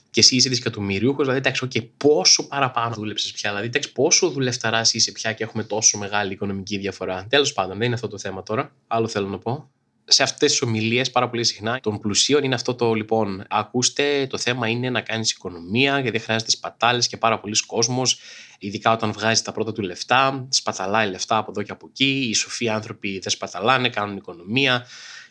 και 0.09 0.19
εσύ 0.19 0.35
είσαι 0.35 0.49
δισεκατομμυριούχος, 0.49 1.21
δηλαδή 1.21 1.37
εντάξει, 1.37 1.67
okay, 1.69 1.87
πόσο 1.97 2.47
παραπάνω 2.47 2.95
δούλεψες 2.95 3.31
πια, 3.31 3.49
δηλαδή 3.49 3.67
εντάξει, 3.67 3.91
πόσο 3.91 4.29
δουλευταράς 4.29 4.93
είσαι 4.93 5.11
πια 5.11 5.33
και 5.33 5.43
έχουμε 5.43 5.63
τόσο 5.63 5.97
μεγάλη 5.97 6.33
οικονομική 6.33 6.77
διαφορά. 6.77 7.25
Τέλος 7.29 7.53
πάντων, 7.53 7.77
δεν 7.77 7.85
είναι 7.85 7.95
αυτό 7.95 8.07
το 8.07 8.17
θέμα 8.17 8.43
τώρα. 8.43 8.71
Άλλο 8.87 9.07
θέλω 9.07 9.27
να 9.27 9.37
πω. 9.37 9.69
Σε 10.09 10.23
αυτές 10.23 10.51
τις 10.51 10.61
ομιλίες, 10.61 11.11
πάρα 11.11 11.29
πολύ 11.29 11.43
συχνά 11.43 11.79
των 11.79 11.99
πλουσίων 11.99 12.43
είναι 12.43 12.55
αυτό 12.55 12.75
το 12.75 12.93
λοιπόν. 12.93 13.45
Ακούστε, 13.49 14.27
το 14.29 14.37
θέμα 14.37 14.67
είναι 14.67 14.89
να 14.89 15.01
κάνεις 15.01 15.31
οικονομία, 15.31 15.99
γιατί 15.99 16.19
χρειάζεται 16.19 16.51
σπατάλες 16.51 17.07
και 17.07 17.17
πάρα 17.17 17.39
πολλοί 17.39 17.55
κόσμος, 17.65 18.19
ειδικά 18.59 18.91
όταν 18.91 19.11
βγάζει 19.11 19.41
τα 19.41 19.51
πρώτα 19.51 19.71
του 19.71 19.81
λεφτά, 19.81 20.47
σπαταλάει 20.49 21.09
λεφτά 21.09 21.37
από 21.37 21.51
εδώ 21.51 21.61
και 21.61 21.71
από 21.71 21.87
εκεί. 21.89 22.27
Οι 22.29 22.33
σοφοί 22.33 22.69
άνθρωποι 22.69 23.19
δεν 23.19 23.31
σπαταλάνε, 23.31 23.89
κάνουν 23.89 24.17
οικονομία 24.17 24.85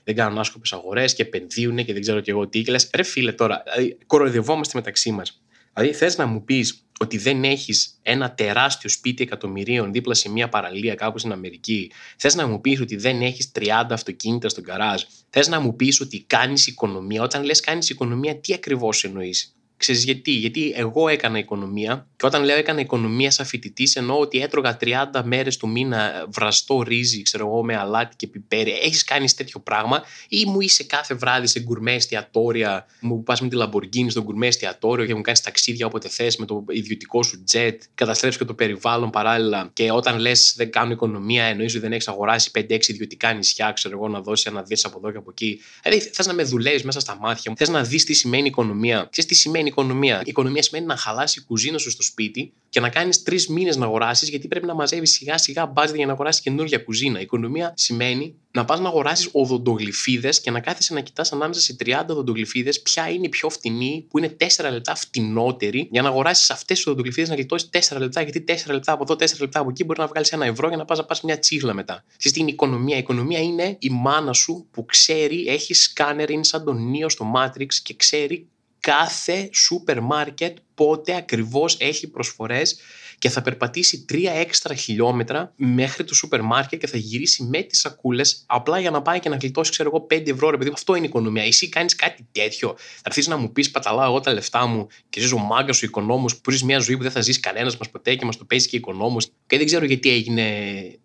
δεν 0.07 0.15
κάνουν 0.15 0.39
άσκοπες 0.39 0.73
αγορές 0.73 1.15
και 1.15 1.23
επενδύουν 1.23 1.85
και 1.85 1.93
δεν 1.93 2.01
ξέρω 2.01 2.21
και 2.21 2.31
εγώ 2.31 2.49
τι. 2.49 2.63
Και 2.63 2.71
λες, 2.71 2.91
ρε 2.95 3.03
φίλε 3.03 3.33
τώρα, 3.33 3.63
δηλαδή, 3.65 3.99
κοροϊδευόμαστε 4.07 4.79
μεταξύ 4.79 5.11
μας. 5.11 5.41
Δηλαδή, 5.75 5.93
θες 5.93 6.17
να 6.17 6.27
μου 6.27 6.45
πεις 6.45 6.85
ότι 6.99 7.19
δεν 7.19 7.45
έχεις 7.45 7.99
ένα 8.03 8.35
τεράστιο 8.35 8.91
σπίτι 8.91 9.23
εκατομμυρίων 9.23 9.93
δίπλα 9.93 10.15
σε 10.15 10.31
μια 10.31 10.49
παραλία 10.49 10.95
κάπου 10.95 11.19
στην 11.19 11.33
Αμερική. 11.33 11.91
Θες 12.17 12.35
να 12.35 12.47
μου 12.47 12.61
πεις 12.61 12.81
ότι 12.81 12.97
δεν 12.97 13.23
έχεις 13.23 13.53
30 13.53 13.87
αυτοκίνητα 13.91 14.49
στον 14.49 14.65
καράζ. 14.65 15.03
Θες 15.31 15.49
να 15.49 15.61
μου 15.61 15.77
πεις 15.77 16.01
ότι 16.01 16.25
κάνεις 16.27 16.67
οικονομία. 16.67 17.23
Όταν 17.23 17.45
λες 17.45 17.61
κάνεις 17.61 17.91
οικονομία, 17.91 18.41
τι 18.41 18.55
ακριβώς 18.55 19.05
εννοείς; 19.05 19.56
Ξέρεις 19.77 20.05
γιατί, 20.05 20.31
γιατί 20.31 20.73
εγώ 20.77 21.09
έκανα 21.09 21.39
οικονομία 21.39 22.07
και 22.17 22.27
όταν 22.27 22.45
λέω 22.45 22.57
έκανα 22.57 22.81
οικονομία 22.81 23.31
σαν 23.31 23.47
φοιτητής 23.47 23.97
εννοώ 23.97 24.19
ότι 24.19 24.41
έτρωγα 24.41 24.77
30 24.81 25.23
μέρες 25.25 25.57
του 25.57 25.69
μήνα 25.69 26.27
βραστό 26.29 26.83
ρύζι, 26.83 27.23
ξέρω 27.23 27.47
εγώ, 27.47 27.65
με 27.65 27.77
αλάτι 27.77 28.17
και 28.17 28.27
πιπέρι. 28.27 28.71
Έχεις 28.83 29.05
κάνει 29.05 29.31
τέτοιο 29.31 29.61
πράγμα 29.61 30.03
ή 30.29 30.45
μου 30.45 30.61
είσαι 30.61 30.85
κάθε 30.85 31.15
βράδυ 31.15 31.47
σε 31.47 31.61
γκουρμέ 31.61 31.95
εστιατόρια, 31.95 32.87
μου 33.01 33.23
πας 33.23 33.41
με 33.41 33.49
τη 33.49 33.57
Λαμπορκίνη 33.57 34.11
στο 34.11 34.23
γκουρμέ 34.23 34.47
εστιατόριο 34.47 35.07
και 35.07 35.15
μου 35.15 35.21
κάνεις 35.21 35.41
ταξίδια 35.41 35.87
όποτε 35.87 36.09
θες 36.09 36.37
με 36.37 36.47
το 36.47 36.65
ιδιωτικό 36.69 37.23
σου 37.23 37.45
jet, 37.53 37.77
καταστρέψεις 37.95 38.41
και 38.41 38.47
το 38.47 38.55
περιβάλλον 38.55 39.11
παράλληλα. 39.11 39.71
Και 39.73 39.91
όταν 39.91 40.19
λες 40.19 40.55
δεν 40.57 40.71
κάνω 40.71 40.93
οικονομία, 40.93 41.45
εννοείς 41.45 41.73
ότι 41.73 41.83
δεν 41.83 41.93
έχεις 41.93 42.09
αγοράσει 42.09 42.51
5-6 42.55 42.89
ιδιωτικά 42.89 43.33
νησιά, 43.33 43.73
ξέρω 43.73 43.97
εγώ, 43.97 44.09
να 44.09 44.21
δώσεις 44.21 44.47
ένα 44.47 44.63
δι 44.63 44.77
από 44.83 44.99
εδώ 44.99 45.11
και 45.11 45.19
από 45.19 45.31
εκεί. 45.31 45.61
Δηλαδή 45.83 46.01
θες 46.01 46.27
να 46.27 46.33
με 46.33 46.43
δουλεύεις 46.43 46.83
μέσα 46.83 47.01
στα 47.01 47.17
μάτια 47.21 47.51
μου, 47.51 47.57
θες 47.57 47.69
να 47.69 47.83
δεις 47.83 48.05
τι 48.05 48.13
σημαίνει 48.13 48.47
οικονομία. 48.47 49.09
Ξέρεις 49.11 49.31
τι 49.31 49.37
σημαίνει 49.37 49.66
σημαίνει 49.67 49.89
οικονομία. 49.89 50.19
Η 50.19 50.31
οικονομία 50.31 50.63
σημαίνει 50.63 50.87
να 50.87 50.97
χαλάσει 50.97 51.41
η 51.41 51.45
κουζίνα 51.47 51.79
σου 51.79 51.91
στο 51.91 52.03
σπίτι 52.03 52.53
και 52.69 52.81
να 52.81 52.89
κάνεις 52.89 53.23
τρεις 53.23 53.49
μήνες 53.49 53.77
να 53.77 53.85
αγοράσεις, 53.85 54.29
γιατί 54.29 54.49
πρέπει 54.49 54.67
να 54.67 54.75
μαζεύεις 54.75 55.13
σιγά 55.13 55.39
σιγά 55.39 55.67
μπάζι 55.67 55.97
για 55.97 56.07
να 56.07 56.13
αγοράσεις 56.13 56.43
καινούργια 56.43 56.79
κουζίνα. 56.79 57.19
Η 57.19 57.23
οικονομία 57.23 57.73
σημαίνει 57.77 58.35
να 58.51 58.65
πας 58.65 58.81
να 58.81 58.89
αγοράσεις 58.89 59.29
οδοντογλυφίδες 59.33 60.41
και 60.41 60.51
να 60.51 60.61
κάθεσαι 60.61 60.95
να 60.95 61.01
κοιτάς 61.01 61.33
ανάμεσα 61.33 61.61
σε 61.61 61.77
30 61.85 62.05
οδοντογλυφίδες 62.09 62.83
ποια 62.83 63.11
είναι 63.11 63.27
η 63.27 63.29
πιο 63.29 63.49
φτηνή, 63.49 64.07
που 64.11 64.19
είναι 64.19 64.37
4 64.37 64.71
λεπτά 64.71 64.95
φτηνότερη, 64.95 65.89
για 65.91 66.03
να 66.03 66.09
αγοράσεις 66.09 66.51
αυτές 66.51 66.77
τις 66.77 66.87
οδοντογλυφίδες 66.87 67.29
να 67.29 67.35
γλιτώσεις 67.35 67.69
4 67.73 67.99
λεπτά, 67.99 68.23
γιατί 68.23 68.41
4 68.41 68.73
λεπτά 68.73 68.93
από 68.93 69.03
εδώ, 69.03 69.15
4 69.15 69.41
λεπτά 69.41 69.61
από 69.61 69.71
εκεί 69.71 69.85
μπορεί 69.85 70.01
να 70.01 70.07
βγάλεις 70.07 70.33
ένα 70.33 70.47
ευρώ 70.47 70.69
για 70.69 70.77
να 70.77 70.85
πας 70.85 70.99
να 70.99 71.05
πας 71.05 71.21
μια 71.21 71.39
τσίχλα 71.39 71.75
μετά. 71.75 72.05
Στη 72.17 72.31
τι 72.31 72.41
είναι 72.41 72.51
η 72.51 72.53
οικονομία; 72.53 72.97
Η 72.97 72.99
οικονομία 72.99 73.39
είναι 73.39 73.77
η 73.79 73.89
μάνα 73.91 74.33
σου 74.33 74.67
που 74.71 74.85
ξέρει, 74.85 75.45
έχει 75.49 75.75
σκάνερ, 75.75 76.31
είναι 76.31 76.45
σαν 76.45 76.65
τον 76.65 76.89
Νίο 76.89 77.09
στο 77.09 77.33
Matrix 77.37 77.75
και 77.83 77.95
ξέρει 77.95 78.49
κάθε 78.87 79.49
σούπερ 79.53 80.01
μάρκετ 80.01 80.57
πότε 80.75 81.17
ακριβώς 81.17 81.77
έχει 81.81 82.11
προσφορές 82.11 82.79
και 83.19 83.29
θα 83.29 83.43
περπατήσει 83.43 84.05
τρία 84.05 84.33
έξτρα 84.33 84.75
χιλιόμετρα 84.75 85.53
μέχρι 85.57 86.05
το 86.05 86.15
σούπερ 86.15 86.43
μάρκετ 86.43 86.81
και 86.81 86.87
θα 86.87 86.97
γυρίσει 86.97 87.43
με 87.43 87.63
τις 87.63 87.81
σακούλες 87.81 88.45
απλά 88.47 88.81
για 88.81 88.91
να 88.91 89.03
πάει 89.03 89.21
και 89.21 89.29
να 89.29 89.37
γλιτώσει, 89.37 89.71
ξέρω 89.71 89.91
εγώ, 89.95 90.07
5 90.11 90.31
ευρώ. 90.31 90.51
Ρε 90.51 90.57
παιδί, 90.57 90.71
αυτό 90.75 90.95
είναι 90.95 91.07
η 91.07 91.09
οικονομία. 91.09 91.43
Εσύ 91.43 91.69
κάνεις 91.69 91.95
κάτι 91.95 92.27
τέτοιο. 92.33 92.75
Θα 92.79 93.03
έρθει 93.05 93.29
να 93.29 93.37
μου 93.37 93.53
πεις 93.53 93.71
παταλάω 93.71 94.05
εγώ 94.05 94.21
τα 94.21 94.33
λεφτά 94.33 94.67
μου 94.67 94.87
και 95.09 95.21
ζει 95.21 95.35
ο 95.35 95.39
μάγκας 95.39 95.83
ο 95.83 95.87
οικονόμος 95.87 96.37
που 96.37 96.51
ζεις 96.51 96.63
μια 96.63 96.79
ζωή 96.79 96.97
που 96.97 97.03
δεν 97.03 97.13
θα 97.13 97.21
ζήσει 97.21 97.41
κανένας 97.41 97.77
μας 97.77 97.91
ποτέ 97.91 98.15
και 98.15 98.25
μας 98.25 98.37
το 98.37 98.45
παίζει 98.45 98.69
και 98.69 98.77
οικονόμος. 98.77 99.29
Και 99.47 99.57
δεν 99.57 99.67
ξέρω 99.67 99.85
γιατί 99.85 100.11
έγινε 100.11 100.45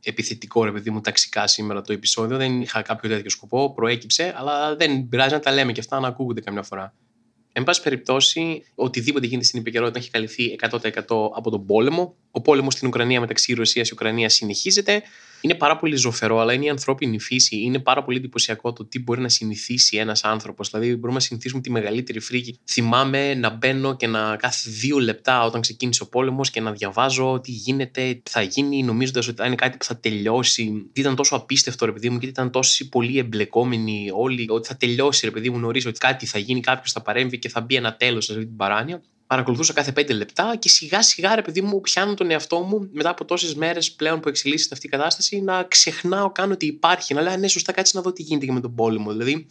επιθετικό, 0.03 0.63
ρε 0.63 0.71
παιδί 0.71 0.89
μου, 0.89 1.01
ταξικά 1.01 1.47
σήμερα 1.47 1.81
το 1.81 1.93
επεισόδιο. 1.93 2.37
Δεν 2.37 2.61
είχα 2.61 2.81
κάποιο 2.81 3.09
τέτοιο 3.09 3.29
σκοπό, 3.29 3.73
προέκυψε, 3.73 4.33
αλλά 4.37 4.75
δεν 4.75 5.09
πειράζει 5.09 5.33
να 5.33 5.39
τα 5.39 5.51
λέμε 5.51 5.71
και 5.71 5.79
αυτά 5.79 5.99
να 5.99 6.07
ακούγονται 6.07 6.41
καμιά 6.41 6.63
φορά. 6.63 6.93
Εν 7.53 7.63
πάση 7.63 7.81
περιπτώσει, 7.81 8.63
οτιδήποτε 8.75 9.25
γίνεται 9.25 9.45
στην 9.45 9.59
επικαιρότητα 9.59 9.99
έχει 9.99 10.09
καλυφθεί 10.09 10.55
100% 10.69 10.79
από 11.33 11.49
τον 11.49 11.65
πόλεμο. 11.65 12.15
Ο 12.31 12.41
πόλεμος 12.41 12.73
στην 12.73 12.87
Ουκρανία 12.87 13.19
μεταξύ 13.19 13.53
Ρωσίας 13.53 13.87
και 13.87 13.93
Ουκρανίας 13.93 14.33
συνεχίζεται. 14.33 15.01
Είναι 15.41 15.53
πάρα 15.53 15.77
πολύ 15.77 15.95
ζωφερό, 15.95 16.39
αλλά 16.39 16.53
είναι 16.53 16.65
η 16.65 16.69
ανθρώπινη 16.69 17.19
φύση. 17.19 17.55
Είναι 17.55 17.79
πάρα 17.79 18.03
πολύ 18.03 18.17
εντυπωσιακό 18.17 18.73
το 18.73 18.85
τι 18.85 18.99
μπορεί 18.99 19.21
να 19.21 19.29
συνηθίσει 19.29 19.97
ένας 19.97 20.23
άνθρωπος. 20.23 20.69
Δηλαδή, 20.69 20.95
μπορούμε 20.95 21.13
να 21.13 21.19
συνηθίσουμε 21.19 21.61
τη 21.61 21.71
μεγαλύτερη 21.71 22.19
φρίκη. 22.19 22.59
Θυμάμαι 22.69 23.33
να 23.33 23.49
μπαίνω 23.49 23.95
και 23.95 24.07
να 24.07 24.35
κάθε 24.35 24.69
δύο 24.69 24.99
λεπτά 24.99 25.43
όταν 25.43 25.61
ξεκίνησε 25.61 26.03
ο 26.03 26.07
πόλεμος 26.07 26.49
και 26.49 26.61
να 26.61 26.71
διαβάζω 26.71 27.39
τι 27.43 27.51
γίνεται, 27.51 28.13
τι 28.23 28.31
θα 28.31 28.41
γίνει, 28.41 28.83
νομίζοντας 28.83 29.27
ότι 29.27 29.37
θα 29.37 29.45
είναι 29.45 29.55
κάτι 29.55 29.77
που 29.77 29.83
θα 29.83 29.97
τελειώσει. 29.97 30.89
Τι 30.93 31.01
ήταν 31.01 31.15
τόσο 31.15 31.35
απίστευτο, 31.35 31.85
ρε 31.85 31.91
παιδί 31.91 32.09
μου, 32.09 32.17
και 32.17 32.25
ήταν 32.25 32.51
τόσο 32.51 32.89
πολύ 32.89 33.17
εμπλεκόμενοι 33.17 34.09
όλοι, 34.13 34.45
ότι 34.49 34.67
θα 34.67 34.77
τελειώσει, 34.77 35.25
ρε 35.25 35.31
παιδί 35.31 35.49
μου, 35.49 35.59
νωρίς, 35.59 35.85
ότι 35.85 35.97
κάτι 35.97 36.25
θα 36.25 36.39
γίνει, 36.39 36.59
κάποιος 36.59 36.91
θα 36.91 37.01
παρέμβει 37.01 37.39
και 37.39 37.49
θα 37.49 37.61
μπει 37.61 37.75
ένα 37.75 37.95
τέλος 37.95 38.25
σε 38.25 38.31
αυτή 38.31 38.45
την 38.45 38.55
παράνοια 38.55 39.01
παρακολουθούσα 39.31 39.73
κάθε 39.73 39.91
πέντε 39.91 40.13
λεπτά 40.13 40.55
και 40.59 40.69
σιγά 40.69 41.01
σιγά 41.01 41.35
ρε 41.35 41.41
παιδί 41.41 41.61
μου 41.61 41.81
πιάνω 41.81 42.13
τον 42.13 42.31
εαυτό 42.31 42.59
μου 42.59 42.89
μετά 42.91 43.09
από 43.09 43.25
τόσες 43.25 43.55
μέρες 43.55 43.91
πλέον 43.91 44.19
που 44.19 44.29
εξελίσσεται 44.29 44.73
αυτή 44.73 44.87
η 44.87 44.89
κατάσταση 44.89 45.41
να 45.41 45.63
ξεχνάω 45.63 46.31
καν 46.31 46.51
ότι 46.51 46.65
υπάρχει. 46.65 47.13
Να 47.13 47.21
λέω 47.21 47.37
ναι, 47.37 47.47
σωστά 47.47 47.71
κάτσε 47.71 47.97
να 47.97 48.03
δω 48.03 48.11
τι 48.11 48.21
γίνεται 48.21 48.45
και 48.45 48.51
με 48.51 48.59
τον 48.59 48.75
πόλεμο. 48.75 49.11
Δηλαδή 49.11 49.47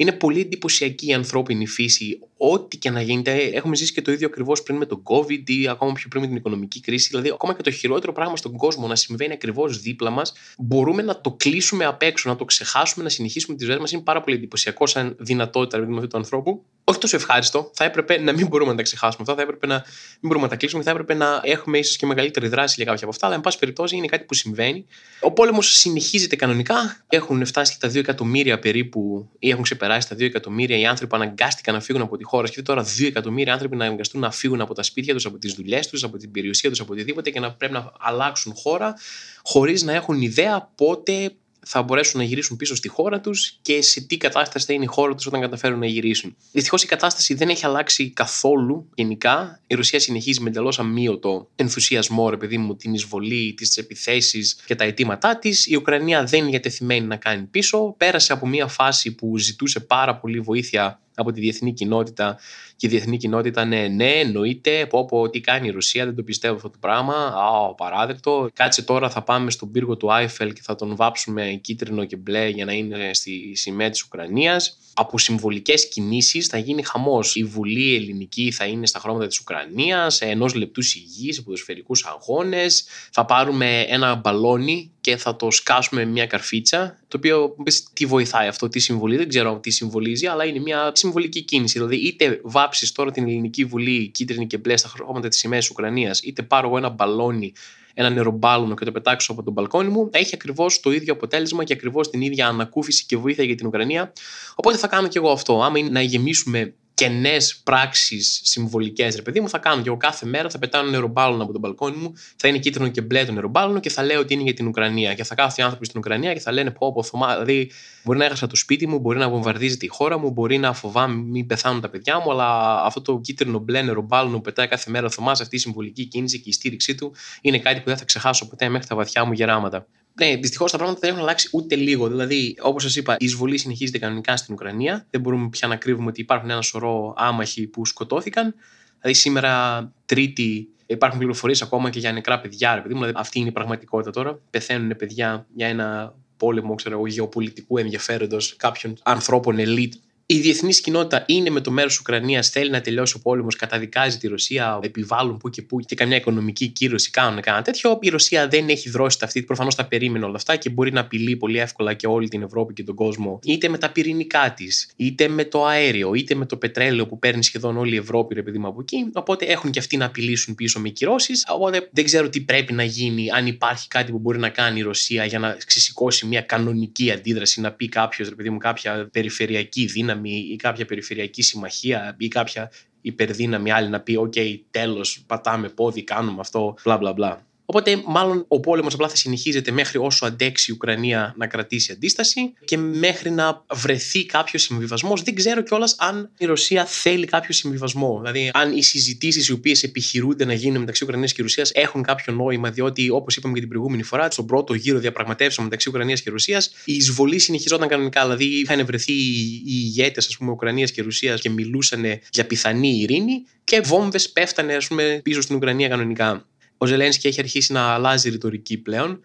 είναι 0.00 0.12
πολύ 0.12 0.40
εντυπωσιακή 0.40 1.06
η 1.06 1.12
ανθρώπινη 1.12 1.66
φύση. 1.66 2.18
Ό,τι 2.36 2.76
και 2.76 2.90
να 2.90 3.02
γίνεται, 3.02 3.32
έχουμε 3.36 3.76
ζήσει 3.76 3.92
και 3.92 4.02
το 4.02 4.12
ίδιο 4.12 4.26
ακριβώς 4.26 4.62
πριν 4.62 4.76
με 4.76 4.86
τον 4.86 5.02
COVID 5.02 5.50
ή 5.50 5.68
ακόμα 5.68 5.92
πιο 5.92 6.08
πριν 6.08 6.22
με 6.22 6.28
την 6.28 6.36
οικονομική 6.36 6.80
κρίση. 6.80 7.08
Δηλαδή, 7.10 7.28
ακόμα 7.28 7.54
και 7.54 7.62
το 7.62 7.70
χειρότερο 7.70 8.12
πράγμα 8.12 8.36
στον 8.36 8.56
κόσμο 8.56 8.86
να 8.86 8.96
συμβαίνει 8.96 9.32
ακριβώς 9.32 9.80
δίπλα 9.80 10.10
μας, 10.10 10.32
μπορούμε 10.58 11.02
να 11.02 11.20
το 11.20 11.32
κλείσουμε 11.32 11.84
απ' 11.84 12.02
έξω, 12.02 12.28
να 12.28 12.36
το 12.36 12.44
ξεχάσουμε, 12.44 13.04
να 13.04 13.10
συνεχίσουμε 13.10 13.56
τις 13.56 13.66
ζωές 13.66 13.78
μας. 13.78 13.92
Είναι 13.92 14.02
πάρα 14.02 14.22
πολύ 14.22 14.36
εντυπωσιακό 14.36 14.86
σαν 14.86 15.16
δυνατότητα 15.18 15.78
δηλαδή, 15.78 15.96
αυτού 15.96 16.08
του 16.08 16.16
ανθρώπου. 16.16 16.64
Όχι 16.84 16.98
τόσο 16.98 17.16
ευχάριστο. 17.16 17.70
Θα 17.74 17.84
έπρεπε 17.84 18.20
να 18.20 18.32
μην 18.32 18.46
μπορούμε 18.46 18.70
να 18.70 18.76
τα 18.76 18.82
ξεχάσουμε 18.82 19.22
αυτά, 19.28 19.34
θα 19.34 19.42
έπρεπε 19.42 19.66
να 19.66 19.74
μην 19.74 20.20
μπορούμε 20.20 20.44
να 20.44 20.50
τα 20.50 20.56
κλείσουμε, 20.56 20.82
θα 20.82 20.90
έπρεπε 20.90 21.14
να 21.14 21.40
έχουμε 21.44 21.78
ίσως 21.78 21.96
και 21.96 22.06
μεγαλύτερη 22.06 22.48
δράση 22.48 22.74
για 22.76 22.84
κάποια 22.84 23.02
από 23.02 23.10
αυτά. 23.10 23.26
Αλλά, 23.26 23.34
εν 23.34 23.40
πάση 23.40 23.58
περιπτώσει, 23.58 23.96
είναι 23.96 24.06
κάτι 24.06 24.24
που 24.24 24.34
συμβαίνει. 24.34 24.86
Ο 25.20 25.32
πόλεμος 25.32 25.78
συνεχίζεται 25.78 26.36
κανονικά. 26.36 27.04
Έχουν 27.08 27.46
φτάσει 27.46 27.80
τα 27.80 27.88
2 27.88 27.94
εκατομμύρια 27.94 28.58
περίπου 28.58 29.28
ή 29.38 29.50
έχουν 29.50 29.62
ξεπεράσει 29.62 29.89
περάσει 29.90 30.08
τα 30.08 30.14
2 30.14 30.20
εκατομμύρια 30.20 30.78
οι 30.78 30.86
άνθρωποι 30.86 31.16
που 31.16 31.22
αναγκάστηκαν 31.22 31.74
να 31.74 31.80
φύγουν 31.80 32.02
από 32.02 32.16
τη 32.16 32.24
χώρα. 32.24 32.48
Και 32.48 32.62
τώρα 32.62 32.84
2 32.84 33.06
εκατομμύρια 33.06 33.52
άνθρωποι 33.52 33.76
να 33.76 33.84
αναγκαστούν 33.84 34.20
να 34.20 34.30
φύγουν 34.30 34.60
από 34.60 34.74
τα 34.74 34.82
σπίτια 34.82 35.14
τους, 35.14 35.26
από 35.26 35.38
τις 35.38 35.54
δουλειές 35.54 35.88
τους, 35.88 36.04
από 36.04 36.16
την 36.16 36.30
περιουσία 36.30 36.70
τους, 36.70 36.80
από 36.80 36.92
οτιδήποτε 36.92 37.30
και 37.30 37.40
να 37.40 37.52
πρέπει 37.52 37.72
να 37.72 37.92
αλλάξουν 37.98 38.54
χώρα 38.54 38.94
χωρίς 39.42 39.82
να 39.82 39.92
έχουν 39.92 40.20
ιδέα 40.20 40.70
πότε 40.74 41.32
θα 41.66 41.82
μπορέσουν 41.82 42.20
να 42.20 42.26
γυρίσουν 42.26 42.56
πίσω 42.56 42.74
στη 42.74 42.88
χώρα 42.88 43.20
τους 43.20 43.58
και 43.62 43.82
σε 43.82 44.00
τι 44.00 44.16
κατάσταση 44.16 44.66
θα 44.66 44.72
είναι 44.72 44.84
η 44.84 44.86
χώρα 44.86 45.14
τους 45.14 45.26
όταν 45.26 45.40
καταφέρουν 45.40 45.78
να 45.78 45.86
γυρίσουν. 45.86 46.36
Δυστυχώς 46.52 46.82
η 46.82 46.86
κατάσταση 46.86 47.34
δεν 47.34 47.48
έχει 47.48 47.66
αλλάξει 47.66 48.10
καθόλου 48.10 48.88
γενικά. 48.94 49.60
Η 49.66 49.74
Ρωσία 49.74 50.00
συνεχίζει 50.00 50.40
με 50.40 50.48
εντελώς 50.48 50.78
αμύωτο 50.78 51.48
ενθουσιασμό, 51.56 52.30
ρε 52.30 52.36
παιδί 52.36 52.58
μου, 52.58 52.76
την 52.76 52.94
εισβολή, 52.94 53.54
τις 53.56 53.76
επιθέσεις 53.76 54.56
και 54.66 54.74
τα 54.74 54.84
αιτήματά 54.84 55.38
της. 55.38 55.66
Η 55.66 55.76
Ουκρανία 55.76 56.24
δεν 56.24 56.40
είναι 56.40 56.50
διατεθειμένη 56.50 57.06
να 57.06 57.16
κάνει 57.16 57.42
πίσω. 57.42 57.94
Πέρασε 57.98 58.32
από 58.32 58.46
μια 58.46 58.66
φάση 58.66 59.14
που 59.14 59.38
ζητούσε 59.38 59.80
πάρα 59.80 60.16
πολύ 60.16 60.40
βοήθεια 60.40 61.00
από 61.20 61.32
τη 61.32 61.40
διεθνή 61.40 61.72
κοινότητα. 61.72 62.38
Και 62.76 62.86
η 62.86 62.90
διεθνή 62.90 63.16
κοινότητα 63.16 63.64
ναι, 63.64 63.88
ναι, 63.88 64.10
εννοείται, 64.10 64.86
πω 64.86 65.04
πω 65.04 65.30
τι 65.30 65.40
κάνει 65.40 65.68
η 65.68 65.70
Ρωσία, 65.70 66.04
δεν 66.04 66.14
το 66.14 66.22
πιστεύω 66.22 66.54
αυτό 66.54 66.70
το 66.70 66.78
πράγμα, 66.80 67.14
α, 67.14 67.74
παράδεκτο. 67.74 68.48
Κάτσε 68.52 68.82
τώρα 68.82 69.10
θα 69.10 69.22
πάμε 69.22 69.50
στον 69.50 69.70
πύργο 69.70 69.96
του 69.96 70.12
Άιφελ 70.12 70.52
και 70.52 70.60
θα 70.62 70.74
τον 70.74 70.96
βάψουμε 70.96 71.58
κίτρινο 71.60 72.04
και 72.04 72.16
μπλε 72.16 72.48
για 72.48 72.64
να 72.64 72.72
είναι 72.72 73.10
στη 73.12 73.52
σημαία 73.54 73.90
της 73.90 74.02
Ουκρανίας 74.02 74.78
από 75.00 75.18
συμβολικές 75.18 75.88
κινήσεις 75.88 76.46
θα 76.46 76.58
γίνει 76.58 76.82
χαμός. 76.82 77.36
Η 77.36 77.44
Βουλή 77.44 77.94
Ελληνική 77.94 78.50
θα 78.50 78.64
είναι 78.64 78.86
στα 78.86 78.98
χρώματα 78.98 79.26
της 79.26 79.38
Ουκρανίας, 79.40 80.20
ενός 80.20 80.54
λεπτού 80.54 80.82
σιγής 80.82 81.34
σε 81.34 81.42
ποδοσφαιρικούς 81.42 82.04
αγώνες. 82.04 82.84
Θα 83.10 83.24
πάρουμε 83.24 83.80
ένα 83.80 84.14
μπαλόνι 84.14 84.90
και 85.00 85.16
θα 85.16 85.36
το 85.36 85.50
σκάσουμε 85.50 86.04
με 86.04 86.10
μια 86.10 86.26
καρφίτσα. 86.26 86.98
Το 87.08 87.16
οποίο 87.16 87.56
τι 87.92 88.06
βοηθάει 88.06 88.48
αυτό, 88.48 88.68
τι 88.68 88.78
συμβολεί, 88.78 89.16
δεν 89.16 89.28
ξέρω 89.28 89.58
τι 89.58 89.70
συμβολίζει, 89.70 90.26
αλλά 90.26 90.44
είναι 90.44 90.58
μια 90.58 90.92
συμβολική 90.94 91.42
κίνηση. 91.42 91.78
Δηλαδή, 91.78 91.96
είτε 91.96 92.40
βάψεις 92.42 92.92
τώρα 92.92 93.10
την 93.10 93.22
Ελληνική 93.22 93.64
Βουλή 93.64 94.08
κίτρινη 94.08 94.46
και 94.46 94.58
μπλε 94.58 94.76
στα 94.76 94.88
χρώματα 94.88 95.28
της 95.28 95.38
σημαίας 95.38 95.70
Ουκρανίας, 95.70 96.20
είτε 96.20 96.42
πάρω 96.42 96.66
εγώ 96.66 96.76
ένα 96.76 96.88
μπαλόνι 96.88 97.52
ένα 97.94 98.10
νερομπάλωνο 98.10 98.74
και 98.74 98.84
το 98.84 98.92
πετάξω 98.92 99.32
από 99.32 99.42
τον 99.42 99.52
μπαλκόνι 99.52 99.88
μου, 99.88 100.08
έχει 100.12 100.34
ακριβώς 100.34 100.80
το 100.80 100.90
ίδιο 100.92 101.12
αποτέλεσμα 101.12 101.64
και 101.64 101.72
ακριβώς 101.72 102.10
την 102.10 102.20
ίδια 102.20 102.46
ανακούφιση 102.46 103.04
και 103.06 103.16
βοήθεια 103.16 103.44
για 103.44 103.54
την 103.54 103.66
Ουκρανία. 103.66 104.12
Οπότε 104.54 104.76
θα 104.76 104.86
κάνω 104.86 105.08
και 105.08 105.18
εγώ 105.18 105.30
αυτό. 105.30 105.62
Άμα 105.62 105.78
είναι 105.78 105.88
να 105.88 106.00
γεμίσουμε 106.00 106.74
κενές 107.00 107.56
πράξεις 107.64 108.40
συμβολικές, 108.44 109.16
ρε 109.16 109.22
παιδί 109.22 109.40
μου, 109.40 109.48
θα 109.48 109.58
κάνω 109.58 109.82
και 109.82 109.88
εγώ 109.88 109.96
κάθε 109.96 110.26
μέρα, 110.26 110.50
θα 110.50 110.58
πετάω 110.58 110.82
ένα 110.82 110.90
νερομπάλωνο 110.90 111.42
από 111.42 111.52
τον 111.52 111.60
μπαλκόνι 111.60 111.96
μου, 111.96 112.12
θα 112.36 112.48
είναι 112.48 112.58
κίτρινο 112.58 112.88
και 112.88 113.00
μπλε 113.00 113.24
το 113.24 113.32
νερομπάλωνο 113.32 113.80
και 113.80 113.90
θα 113.90 114.02
λέω 114.02 114.20
ότι 114.20 114.34
είναι 114.34 114.42
για 114.42 114.54
την 114.54 114.66
Ουκρανία. 114.66 115.14
Και 115.14 115.24
θα 115.24 115.34
κάθονται 115.34 115.60
οι 115.60 115.64
άνθρωποι 115.64 115.86
στην 115.86 115.98
Ουκρανία 115.98 116.32
και 116.32 116.40
θα 116.40 116.52
λένε 116.52 116.70
πω, 116.70 116.92
πω, 116.92 117.02
θωμά. 117.02 117.32
Δηλαδή, 117.32 117.70
μπορεί 118.04 118.18
να 118.18 118.24
έχασα 118.24 118.46
το 118.46 118.56
σπίτι 118.56 118.86
μου, 118.86 118.98
μπορεί 118.98 119.18
να 119.18 119.28
βομβαρδίζεται 119.28 119.86
η 119.86 119.88
χώρα 119.88 120.18
μου, 120.18 120.30
μπορεί 120.30 120.58
να 120.58 120.72
φοβάμαι 120.72 121.14
μην 121.14 121.46
πεθάνουν 121.46 121.80
τα 121.80 121.88
παιδιά 121.88 122.20
μου, 122.20 122.30
αλλά 122.30 122.80
αυτό 122.82 123.00
το 123.02 123.20
κίτρινο 123.22 123.58
μπλε 123.58 123.82
νερομπάλωνο 123.82 124.36
που 124.36 124.42
πετάει 124.42 124.68
κάθε 124.68 124.90
μέρα 124.90 125.06
ο 125.06 125.10
Θωμάς, 125.10 125.40
αυτή 125.40 125.56
η 125.56 125.58
συμβολική 125.58 126.04
κίνηση 126.04 126.40
και 126.40 126.48
η 126.48 126.52
στήριξή 126.52 126.94
του 126.94 127.14
είναι 127.40 127.58
κάτι 127.58 127.78
που 127.78 127.86
δεν 127.86 127.96
θα 127.96 128.04
ξεχάσω 128.04 128.48
ποτέ 128.48 128.68
μέχρι 128.68 128.86
τα 128.86 128.96
βαθιά 128.96 129.24
μου 129.24 129.32
γεράματα. 129.32 129.86
Ναι, 130.20 130.36
δυστυχώς 130.36 130.70
τα 130.70 130.76
πράγματα 130.76 131.00
δεν 131.00 131.10
έχουν 131.10 131.22
αλλάξει 131.22 131.48
ούτε 131.52 131.74
λίγο. 131.74 132.08
Δηλαδή, 132.08 132.56
όπως 132.60 132.82
σας 132.82 132.96
είπα, 132.96 133.12
η 133.18 133.24
εισβολή 133.24 133.58
συνεχίζεται 133.58 133.98
κανονικά 133.98 134.36
στην 134.36 134.54
Ουκρανία. 134.54 135.06
Δεν 135.10 135.20
μπορούμε 135.20 135.48
πια 135.48 135.68
να 135.68 135.76
κρύβουμε 135.76 136.08
ότι 136.08 136.20
υπάρχουν 136.20 136.50
ένα 136.50 136.62
σωρό 136.62 137.14
άμαχοι 137.16 137.66
που 137.66 137.86
σκοτώθηκαν. 137.86 138.54
Δηλαδή, 139.00 139.18
σήμερα, 139.18 139.92
Τρίτη, 140.06 140.68
υπάρχουν 140.86 141.18
πληροφορίες 141.18 141.62
ακόμα 141.62 141.90
και 141.90 141.98
για 141.98 142.12
νεκρά 142.12 142.40
παιδιά. 142.40 142.74
Ρε, 142.74 142.82
δηλαδή, 142.86 143.12
αυτή 143.14 143.38
είναι 143.38 143.48
η 143.48 143.52
πραγματικότητα 143.52 144.10
τώρα. 144.10 144.38
Πεθαίνουν 144.50 144.96
παιδιά 144.96 145.46
για 145.54 145.66
ένα 145.66 146.14
πόλεμο 146.36 146.74
ξέρω, 146.74 147.06
γεωπολιτικού 147.06 147.78
ενδιαφέροντος 147.78 148.56
κάποιων 148.56 148.96
ανθρώπων 149.02 149.58
ελίτ 149.58 149.92
η 150.32 150.38
διεθνής 150.38 150.80
κοινότητα 150.80 151.24
είναι 151.26 151.50
με 151.50 151.60
το 151.60 151.70
μέρος 151.70 151.90
της 151.90 152.00
Ουκρανίας, 152.00 152.48
θέλει 152.48 152.70
να 152.70 152.80
τελειώσει 152.80 153.14
ο 153.16 153.20
πόλεμος, 153.20 153.56
καταδικάζει 153.56 154.18
τη 154.18 154.28
Ρωσία, 154.28 154.78
επιβάλλουν 154.82 155.36
που 155.36 155.50
και 155.50 155.62
που 155.62 155.80
και 155.80 155.94
καμιά 155.94 156.16
οικονομική 156.16 156.68
κύρωση 156.68 157.10
κάνουν 157.10 157.40
κανένα 157.40 157.64
τέτοιο. 157.64 157.98
Η 158.02 158.08
Ρωσία 158.08 158.48
δεν 158.48 158.68
έχει 158.68 158.90
δρώσει 158.90 159.18
αυτή, 159.22 159.42
προφανώς 159.42 159.74
τα 159.74 159.84
περίμενε 159.84 160.24
όλα 160.24 160.36
αυτά 160.36 160.56
και 160.56 160.70
μπορεί 160.70 160.92
να 160.92 161.00
απειλεί 161.00 161.36
πολύ 161.36 161.58
εύκολα 161.58 161.94
και 161.94 162.06
όλη 162.06 162.28
την 162.28 162.42
Ευρώπη 162.42 162.72
και 162.72 162.82
τον 162.82 162.94
κόσμο, 162.94 163.38
είτε 163.42 163.68
με 163.68 163.78
τα 163.78 163.90
πυρηνικά 163.90 164.54
της, 164.56 164.90
είτε 164.96 165.28
με 165.28 165.44
το 165.44 165.64
αέριο, 165.64 166.14
είτε 166.14 166.34
με 166.34 166.46
το 166.46 166.56
πετρέλαιο 166.56 167.06
που 167.06 167.18
παίρνει 167.18 167.44
σχεδόν 167.44 167.76
όλη 167.76 167.94
η 167.94 167.98
Ευρώπη, 167.98 168.34
ρε 168.34 168.42
παιδί 168.42 168.58
μου 168.58 168.66
από 168.66 168.80
εκεί. 168.80 169.10
Οπότε 169.12 169.44
έχουν 169.44 169.70
και 169.70 169.78
αυτοί 169.78 169.96
να 169.96 170.04
απειλήσουν 170.04 170.54
πίσω 170.54 170.80
με 170.80 170.88
κυρώσεις. 170.88 171.46
Οπότε 171.48 171.88
δεν 171.92 172.04
ξέρω 172.04 172.28
τι 172.28 172.40
πρέπει 172.40 172.72
να 172.72 172.84
γίνει, 172.84 173.30
αν 173.30 173.46
υπάρχει 173.46 173.88
κάτι 173.88 174.12
που 174.12 174.18
μπορεί 174.18 174.38
να 174.38 174.48
κάνει 174.48 174.78
η 174.78 174.82
Ρωσία 174.82 175.24
για 175.24 175.38
να 175.38 175.56
ξεσηκώσει 175.66 176.26
μια 176.26 176.40
κανονική 176.40 177.10
αντίδραση, 177.10 177.60
να 177.60 177.72
πει 177.72 177.88
κάποιος, 177.88 178.28
ρε 178.28 178.34
παιδί 178.34 178.50
μου, 178.50 178.58
κάποια 178.58 179.08
περιφερειακή 179.12 179.84
δύναμη 179.84 180.18
ή 180.28 180.56
κάποια 180.56 180.84
περιφερειακή 180.84 181.42
συμμαχία 181.42 182.16
ή 182.18 182.28
κάποια 182.28 182.70
υπερδύναμη 183.00 183.70
άλλη 183.70 183.88
να 183.88 184.00
πει 184.00 184.16
«ΟΚ, 184.16 184.34
τέλος, 184.70 185.24
πατάμε 185.26 185.68
πόδι, 185.68 186.04
κάνουμε 186.04 186.40
αυτό, 186.40 186.74
μπλα 186.84 186.96
μπλα 186.96 187.12
μπλα». 187.12 187.49
Οπότε, 187.72 188.02
μάλλον 188.06 188.44
ο 188.48 188.60
πόλεμος 188.60 188.94
απλά 188.94 189.08
θα 189.08 189.16
συνεχίζεται 189.16 189.70
μέχρι 189.70 189.98
όσο 189.98 190.26
αντέξει 190.26 190.70
η 190.70 190.74
Ουκρανία 190.74 191.34
να 191.36 191.46
κρατήσει 191.46 191.92
αντίσταση 191.92 192.52
και 192.64 192.76
μέχρι 192.76 193.30
να 193.30 193.64
βρεθεί 193.72 194.26
κάποιος 194.26 194.62
συμβιβασμός. 194.62 195.22
Δεν 195.22 195.34
ξέρω 195.34 195.62
κιόλας 195.62 195.94
αν 195.98 196.30
η 196.38 196.44
Ρωσία 196.44 196.84
θέλει 196.84 197.26
κάποιο 197.26 197.54
συμβιβασμό. 197.54 198.18
Δηλαδή, 198.18 198.50
αν 198.52 198.76
οι 198.76 198.82
συζητήσεις 198.82 199.48
οι 199.48 199.52
οποίες 199.52 199.82
επιχειρούνται 199.82 200.44
να 200.44 200.52
γίνουν 200.52 200.80
μεταξύ 200.80 201.04
Ουκρανίας 201.04 201.32
και 201.32 201.42
Ρωσίας 201.42 201.70
έχουν 201.74 202.02
κάποιο 202.02 202.32
νόημα, 202.32 202.70
διότι 202.70 203.10
όπως 203.10 203.36
είπαμε 203.36 203.54
και 203.54 203.60
την 203.60 203.68
προηγούμενη 203.68 204.02
φορά, 204.02 204.30
στον 204.30 204.46
πρώτο 204.46 204.74
γύρο 204.74 204.98
διαπραγματεύσεων 204.98 205.66
μεταξύ 205.66 205.88
Ουκρανίας 205.88 206.22
και 206.22 206.30
Ρωσίας, 206.30 206.72
η 206.84 206.94
εισβολή 206.94 207.38
συνεχιζόταν 207.38 207.88
κανονικά. 207.88 208.22
Δηλαδή, 208.22 208.44
είχαν 208.44 208.86
βρεθεί 208.86 209.12
οι 209.12 209.62
ηγέτες 209.64 210.38
Ουκρανίας 210.40 210.90
και 210.90 211.02
Ρωσίας 211.02 211.40
και 211.40 211.50
μιλούσαν 211.50 212.04
για 212.32 212.46
πιθανή 212.46 213.00
ειρήνη 213.00 213.44
και 213.64 213.80
βόμβες 213.80 214.30
πέφτανε 214.30 214.74
ας 214.74 214.86
πούμε, 214.86 215.20
πίσω 215.22 215.40
στην 215.40 215.56
Ουκρανία 215.56 215.88
κανονικά 215.88 216.44
ο 216.82 216.86
Ζελένσκι 216.86 217.26
έχει 217.28 217.40
αρχίσει 217.40 217.72
να 217.72 217.82
αλλάζει 217.82 218.30
ρητορική 218.30 218.78
πλέον. 218.78 219.20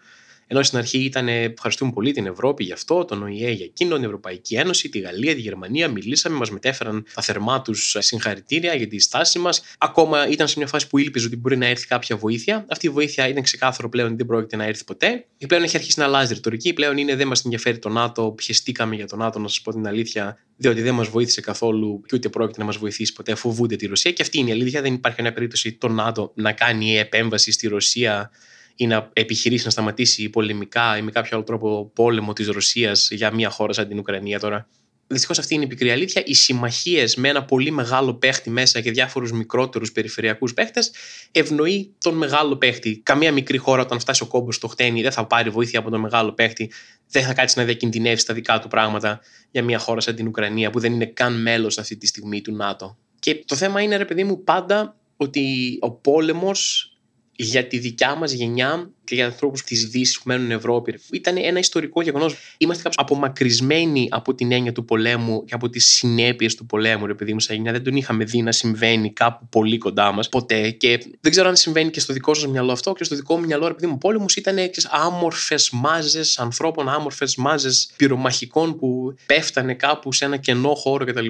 Ενώ 0.46 0.62
στην 0.62 0.78
αρχή 0.78 0.98
ήταν 0.98 1.28
ευχαριστούμε 1.28 1.92
πολύ 1.92 2.12
την 2.12 2.26
Ευρώπη 2.26 2.64
γι' 2.64 2.72
αυτό, 2.72 3.04
τον 3.04 3.22
ΟΗΕ 3.22 3.50
για 3.50 3.64
εκείνον, 3.64 3.96
την 3.96 4.04
Ευρωπαϊκή 4.04 4.54
Ένωση, 4.54 4.88
τη 4.88 4.98
Γαλλία, 4.98 5.34
τη 5.34 5.40
Γερμανία. 5.40 5.88
Μιλήσαμε, 5.88 6.36
μας 6.36 6.50
μετέφεραν 6.50 7.06
τα 7.14 7.22
θερμά 7.22 7.62
τους 7.62 7.96
συγχαρητήρια 7.98 8.74
για 8.74 8.88
τη 8.88 8.98
στάση 8.98 9.38
μας. 9.38 9.62
Ακόμα 9.78 10.28
ήταν 10.28 10.48
σε 10.48 10.54
μια 10.58 10.66
φάση 10.66 10.86
που 10.88 10.98
ήλπιζε 10.98 11.26
ότι 11.26 11.36
μπορεί 11.36 11.56
να 11.56 11.66
έρθει 11.66 11.86
κάποια 11.86 12.16
βοήθεια. 12.16 12.64
Αυτή 12.68 12.86
η 12.86 12.90
βοήθεια 12.90 13.28
ήταν 13.28 13.42
ξεκάθαρο 13.42 13.88
πλέον 13.88 14.06
ότι 14.08 14.16
δεν 14.16 14.26
πρόκειται 14.26 14.56
να 14.56 14.64
έρθει 14.64 14.84
ποτέ. 14.84 15.26
Και 15.38 15.46
πλέον 15.46 15.62
έχει 15.62 15.76
αρχίσει 15.76 15.98
να 15.98 16.04
αλλάζει 16.04 16.34
ρητορική. 16.34 16.72
Πλέον 16.72 16.96
είναι 16.96 17.16
δεν 17.16 17.26
μας 17.26 17.44
ενδιαφέρει 17.44 17.78
το 17.78 17.88
ΝΑΤΟ, 17.88 18.30
πιεστήκαμε 18.30 18.94
για 18.94 19.06
το 19.06 19.16
ΝΑΤΟ, 19.16 19.38
να 19.38 19.48
σας 19.48 19.60
πω 19.60 19.72
την 19.72 19.86
αλήθεια, 19.86 20.38
διότι 20.56 20.82
δεν 20.82 20.94
μας 20.94 21.08
βοήθησε 21.08 21.40
καθόλου 21.40 22.02
και 22.06 22.16
ούτε 22.16 22.28
πρόκειται 22.28 22.58
να 22.58 22.64
μας 22.64 22.76
βοηθήσει 22.76 23.12
ποτέ. 23.12 23.34
Φοβούνται 23.34 23.76
τη 23.76 23.86
Ρωσία. 23.86 24.12
Και 24.12 24.22
αυτή 24.22 24.38
είναι 24.38 24.48
η 24.48 24.52
αλήθεια. 24.52 24.82
Δεν 24.82 24.94
υπάρχει 24.94 25.16
καμία 25.16 25.32
περίπτωση 25.32 25.72
το 25.72 25.88
ΝΑΤΟ 25.88 26.32
να 26.34 26.52
κάνει 26.52 26.98
επέμβαση 26.98 27.52
στη 27.52 27.68
Ρωσία 27.68 28.30
ή 28.76 28.86
να 28.86 29.10
επιχειρήσει 29.12 29.64
να 29.64 29.70
σταματήσει 29.70 30.30
πολεμικά 30.30 30.98
ή 30.98 31.02
με 31.02 31.10
κάποιο 31.10 31.30
άλλο 31.36 31.44
τρόπο 31.44 31.90
πόλεμο 31.94 32.32
της 32.32 32.48
Ρωσίας 32.48 33.08
για 33.10 33.34
μια 33.34 33.50
χώρα 33.50 33.72
σαν 33.72 33.88
την 33.88 33.98
Ουκρανία 33.98 34.38
τώρα. 34.38 34.68
Δυστυχώς 35.08 35.38
αυτή 35.38 35.54
είναι 35.54 35.64
η 35.64 35.66
πικρή 35.66 35.90
αλήθεια. 35.90 36.22
Οι 36.24 36.34
συμμαχίες 36.34 37.16
με 37.16 37.28
ένα 37.28 37.44
πολύ 37.44 37.70
μεγάλο 37.70 38.14
παίχτη 38.14 38.50
μέσα 38.50 38.80
και 38.80 38.90
διάφορους 38.90 39.32
μικρότερους 39.32 39.92
περιφερειακούς 39.92 40.54
παίχτες 40.54 40.90
ευνοεί 41.30 41.94
τον 41.98 42.14
μεγάλο 42.14 42.56
παίχτη. 42.56 43.00
Καμία 43.02 43.32
μικρή 43.32 43.58
χώρα, 43.58 43.82
όταν 43.82 44.00
φτάσει 44.00 44.22
ο 44.22 44.26
κόμπος 44.26 44.54
στο 44.54 44.68
χτένι, 44.68 45.02
δεν 45.02 45.12
θα 45.12 45.26
πάρει 45.26 45.50
βοήθεια 45.50 45.78
από 45.78 45.90
τον 45.90 46.00
μεγάλο 46.00 46.32
παίχτη. 46.32 46.72
Δεν 47.08 47.22
θα 47.22 47.34
κάτσει 47.34 47.58
να 47.58 47.64
διακινδυνεύσει 47.64 48.26
τα 48.26 48.34
δικά 48.34 48.58
του 48.58 48.68
πράγματα 48.68 49.20
για 49.50 49.62
μια 49.62 49.78
χώρα 49.78 50.00
σαν 50.00 50.14
την 50.14 50.26
Ουκρανία 50.26 50.70
που 50.70 50.80
δεν 50.80 50.92
είναι 50.92 51.06
καν 51.06 51.42
μέλος 51.42 51.78
αυτή 51.78 51.96
τη 51.96 52.06
στιγμή 52.06 52.40
του 52.40 52.56
ΝΑΤΟ. 52.56 52.98
Και 53.18 53.44
το 53.46 53.56
θέμα 53.56 53.80
είναι, 53.80 53.96
ρε 53.96 54.04
παιδί 54.04 54.24
μου, 54.24 54.44
πάντα 54.44 54.96
ότι 55.16 55.76
ο 55.80 55.90
πόλεμος 55.90 56.90
για 57.36 57.66
τη 57.66 57.78
δικιά 57.78 58.14
μας 58.14 58.32
γενιά 58.32 58.90
και 59.06 59.14
για 59.14 59.24
ανθρώπους 59.24 59.62
της 59.62 59.86
Δύσης 59.86 60.16
που 60.16 60.22
μένουν 60.26 60.50
Ευρώπη. 60.50 60.94
Ήταν 61.12 61.36
ένα 61.36 61.58
ιστορικό 61.58 62.02
γεγονός. 62.02 62.36
Είμαστε 62.58 62.82
κάπως 62.82 62.98
απομακρυσμένοι 62.98 64.08
από 64.10 64.34
την 64.34 64.52
έννοια 64.52 64.72
του 64.72 64.84
πολέμου 64.84 65.44
και 65.44 65.54
από 65.54 65.68
τις 65.68 65.86
συνέπειες 65.86 66.54
του 66.54 66.66
πολέμου, 66.66 67.06
επειδή 67.06 67.32
μου, 67.32 67.40
σαν 67.40 67.62
Δεν 67.64 67.82
τον 67.82 67.96
είχαμε 67.96 68.24
δει 68.24 68.42
να 68.42 68.52
συμβαίνει 68.52 69.12
κάπου 69.12 69.46
πολύ 69.48 69.78
κοντά 69.78 70.12
μας 70.12 70.28
ποτέ. 70.28 70.70
Και 70.70 70.98
δεν 71.20 71.30
ξέρω 71.30 71.48
αν 71.48 71.56
συμβαίνει 71.56 71.90
και 71.90 72.00
στο 72.00 72.12
δικό 72.12 72.34
σας 72.34 72.46
μυαλό 72.46 72.72
αυτό. 72.72 72.92
Και 72.92 73.04
στο 73.04 73.14
δικό 73.16 73.36
μου 73.36 73.46
μυαλό, 73.46 73.66
επειδή 73.66 73.86
μου, 73.86 73.98
πόλεμος 73.98 74.36
ήταν 74.36 74.56
άμορφες 74.90 75.70
μάζες 75.70 76.38
ανθρώπων, 76.38 76.88
άμορφες 76.88 77.36
μάζες 77.36 77.90
πυρομαχικών 77.96 78.76
που 78.76 79.14
πέφτανε 79.26 79.74
κάπου 79.74 80.12
σε 80.12 80.24
ένα 80.24 80.36
κενό 80.36 80.74
χώρο 80.74 81.04
κτλ. 81.04 81.26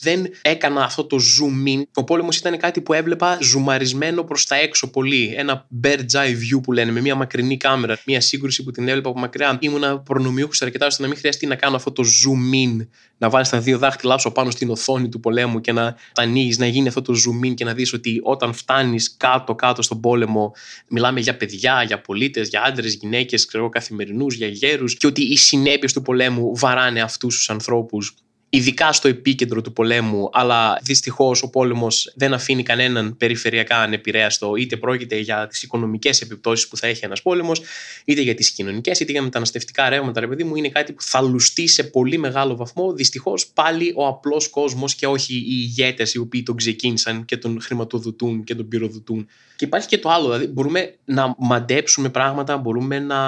Δεν 0.00 0.30
έκανα 0.42 0.84
αυτό 0.84 1.04
το 1.04 1.16
zoom 1.16 1.68
in. 1.68 1.82
Ο 1.94 2.04
πόλεμος 2.04 2.36
ήταν 2.36 2.58
κάτι 2.58 2.80
που 2.80 2.92
έβλεπα 2.92 3.38
ζουμαρισμένο 3.40 4.24
προς 4.24 4.46
τα 4.46 4.56
έξω 4.56 4.90
πολύ. 4.90 5.34
Ένα 5.36 5.66
bird's 5.84 6.12
eye 6.12 6.30
view 6.30 6.62
που 6.62 6.72
λένε, 6.72 6.90
με 6.90 7.00
μια 7.08 7.16
μακρινή 7.16 7.56
κάμερα, 7.56 7.98
μια 8.06 8.20
σύγκρουση 8.20 8.62
που 8.62 8.70
την 8.70 8.88
έβλεπα 8.88 9.08
από 9.08 9.18
μακριά. 9.18 9.58
Ήμουνα 9.60 9.98
προνομιούχος 9.98 10.62
αρκετά 10.62 10.86
ώστε 10.86 11.02
να 11.02 11.08
μην 11.08 11.16
χρειαστεί 11.16 11.46
να 11.46 11.54
κάνω 11.54 11.76
αυτό 11.76 11.92
το 11.92 12.02
zoom 12.02 12.54
in, 12.54 12.86
να 13.18 13.30
βάλεις 13.30 13.48
τα 13.48 13.60
δύο 13.60 13.78
δάχτυλά 13.78 14.18
σου 14.18 14.32
πάνω 14.32 14.50
στην 14.50 14.70
οθόνη 14.70 15.08
του 15.08 15.20
πολέμου 15.20 15.60
και 15.60 15.72
να 15.72 15.96
τα 16.12 16.22
ανοίγεις, 16.22 16.58
να 16.58 16.66
γίνει 16.66 16.88
αυτό 16.88 17.02
το 17.02 17.12
zoom 17.12 17.46
in 17.46 17.54
και 17.54 17.64
να 17.64 17.74
δεις 17.74 17.92
ότι 17.92 18.20
όταν 18.22 18.52
φτάνεις 18.52 19.16
κάτω-κάτω 19.16 19.82
στον 19.82 20.00
πόλεμο, 20.00 20.52
μιλάμε 20.88 21.20
για 21.20 21.36
παιδιά, 21.36 21.82
για 21.82 22.00
πολίτες, 22.00 22.48
για 22.48 22.62
άντρες, 22.62 22.94
γυναίκες, 22.94 23.48
καθημερινούς, 23.70 24.34
για 24.34 24.46
γέρους 24.46 24.96
και 24.96 25.06
ότι 25.06 25.22
οι 25.22 25.36
συνέπειες 25.36 25.92
του 25.92 26.02
πολέμου 26.02 26.56
βαράνε 26.56 27.00
αυτούς 27.00 27.36
τους 27.36 27.50
ανθρώπους 27.50 28.14
ειδικά 28.50 28.92
στο 28.92 29.08
επίκεντρο 29.08 29.60
του 29.60 29.72
πολέμου, 29.72 30.30
αλλά 30.32 30.80
δυστυχώς 30.82 31.42
ο 31.42 31.50
πόλεμος 31.50 32.12
δεν 32.14 32.34
αφήνει 32.34 32.62
κανέναν 32.62 33.16
περιφερειακά 33.16 33.76
ανεπηρέαστο, 33.76 34.56
είτε 34.56 34.76
πρόκειται 34.76 35.16
για 35.18 35.46
τις 35.46 35.62
οικονομικές 35.62 36.20
επιπτώσεις 36.20 36.68
που 36.68 36.76
θα 36.76 36.86
έχει 36.86 37.04
ένας 37.04 37.22
πόλεμος, 37.22 37.60
είτε 38.04 38.20
για 38.20 38.34
τις 38.34 38.50
κοινωνικές, 38.50 39.00
είτε 39.00 39.12
για 39.12 39.22
μεταναστευτικά 39.22 39.88
ρεύματα. 39.88 40.20
Ρε 40.20 40.26
παιδί 40.26 40.44
μου, 40.44 40.56
είναι 40.56 40.68
κάτι 40.68 40.92
που 40.92 41.02
θα 41.02 41.20
λουστεί 41.20 41.66
σε 41.66 41.84
πολύ 41.84 42.18
μεγάλο 42.18 42.56
βαθμό. 42.56 42.92
Δυστυχώς 42.92 43.46
πάλι 43.46 43.92
ο 43.96 44.06
απλός 44.06 44.48
κόσμος 44.48 44.94
και 44.94 45.06
όχι 45.06 45.34
οι 45.34 45.44
ηγέτες 45.46 46.14
οι 46.14 46.18
οποίοι 46.18 46.42
τον 46.42 46.56
ξεκίνησαν 46.56 47.24
και 47.24 47.36
τον 47.36 47.60
χρηματοδοτούν 47.60 48.44
και 48.44 48.54
τον 48.54 48.68
πυροδοτούν. 48.68 49.28
Και 49.56 49.64
υπάρχει 49.64 49.88
και 49.88 49.98
το 49.98 50.10
άλλο, 50.10 50.24
δηλαδή 50.24 50.46
μπορούμε 50.46 50.94
να 51.04 51.34
μαντέψουμε 51.38 52.08
πράγματα, 52.08 52.56
μπορούμε 52.56 52.98
να 52.98 53.18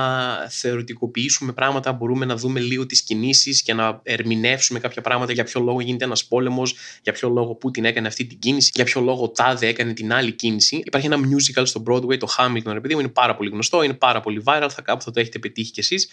θεωρητικοποιήσουμε 0.48 1.52
πράγματα, 1.52 1.92
μπορούμε 1.92 2.24
να 2.24 2.36
δούμε 2.36 2.60
λίγο 2.60 2.86
τις 2.86 3.02
κινήσεις 3.02 3.62
και 3.62 3.74
να 3.74 4.00
ερμηνεύσουμε 4.02 4.80
κάποια 4.80 5.02
πράγματα 5.02 5.08
πράγματα 5.10 5.32
για 5.32 5.44
ποιο 5.44 5.60
λόγο 5.60 5.80
γίνεται 5.80 6.04
ένας 6.04 6.24
πόλεμος, 6.24 6.74
για 7.02 7.12
ποιο 7.12 7.28
λόγο 7.28 7.54
Πούτιν 7.54 7.84
έκανε 7.84 8.06
αυτή 8.06 8.24
την 8.24 8.38
κίνηση, 8.38 8.70
για 8.74 8.84
ποιο 8.84 9.00
λόγο 9.00 9.28
τάδε 9.28 9.66
έκανε 9.66 9.92
την 9.92 10.12
άλλη 10.12 10.32
κίνηση. 10.32 10.82
Υπάρχει 10.84 11.06
ένα 11.06 11.16
musical 11.18 11.62
στο 11.64 11.82
Broadway, 11.86 12.18
το 12.18 12.28
Hamilton, 12.38 12.74
επειδή 12.76 12.94
μου 12.94 13.00
είναι 13.00 13.08
πάρα 13.08 13.36
πολύ 13.36 13.50
γνωστό, 13.50 13.82
είναι 13.82 13.94
πάρα 13.94 14.20
πολύ 14.20 14.42
viral, 14.44 14.68
θα 14.70 14.82
κάπου 14.82 15.02
θα 15.02 15.10
το 15.10 15.20
έχετε 15.20 15.38
πετύχει 15.38 15.70
κι 15.70 15.80
εσείς. 15.80 16.08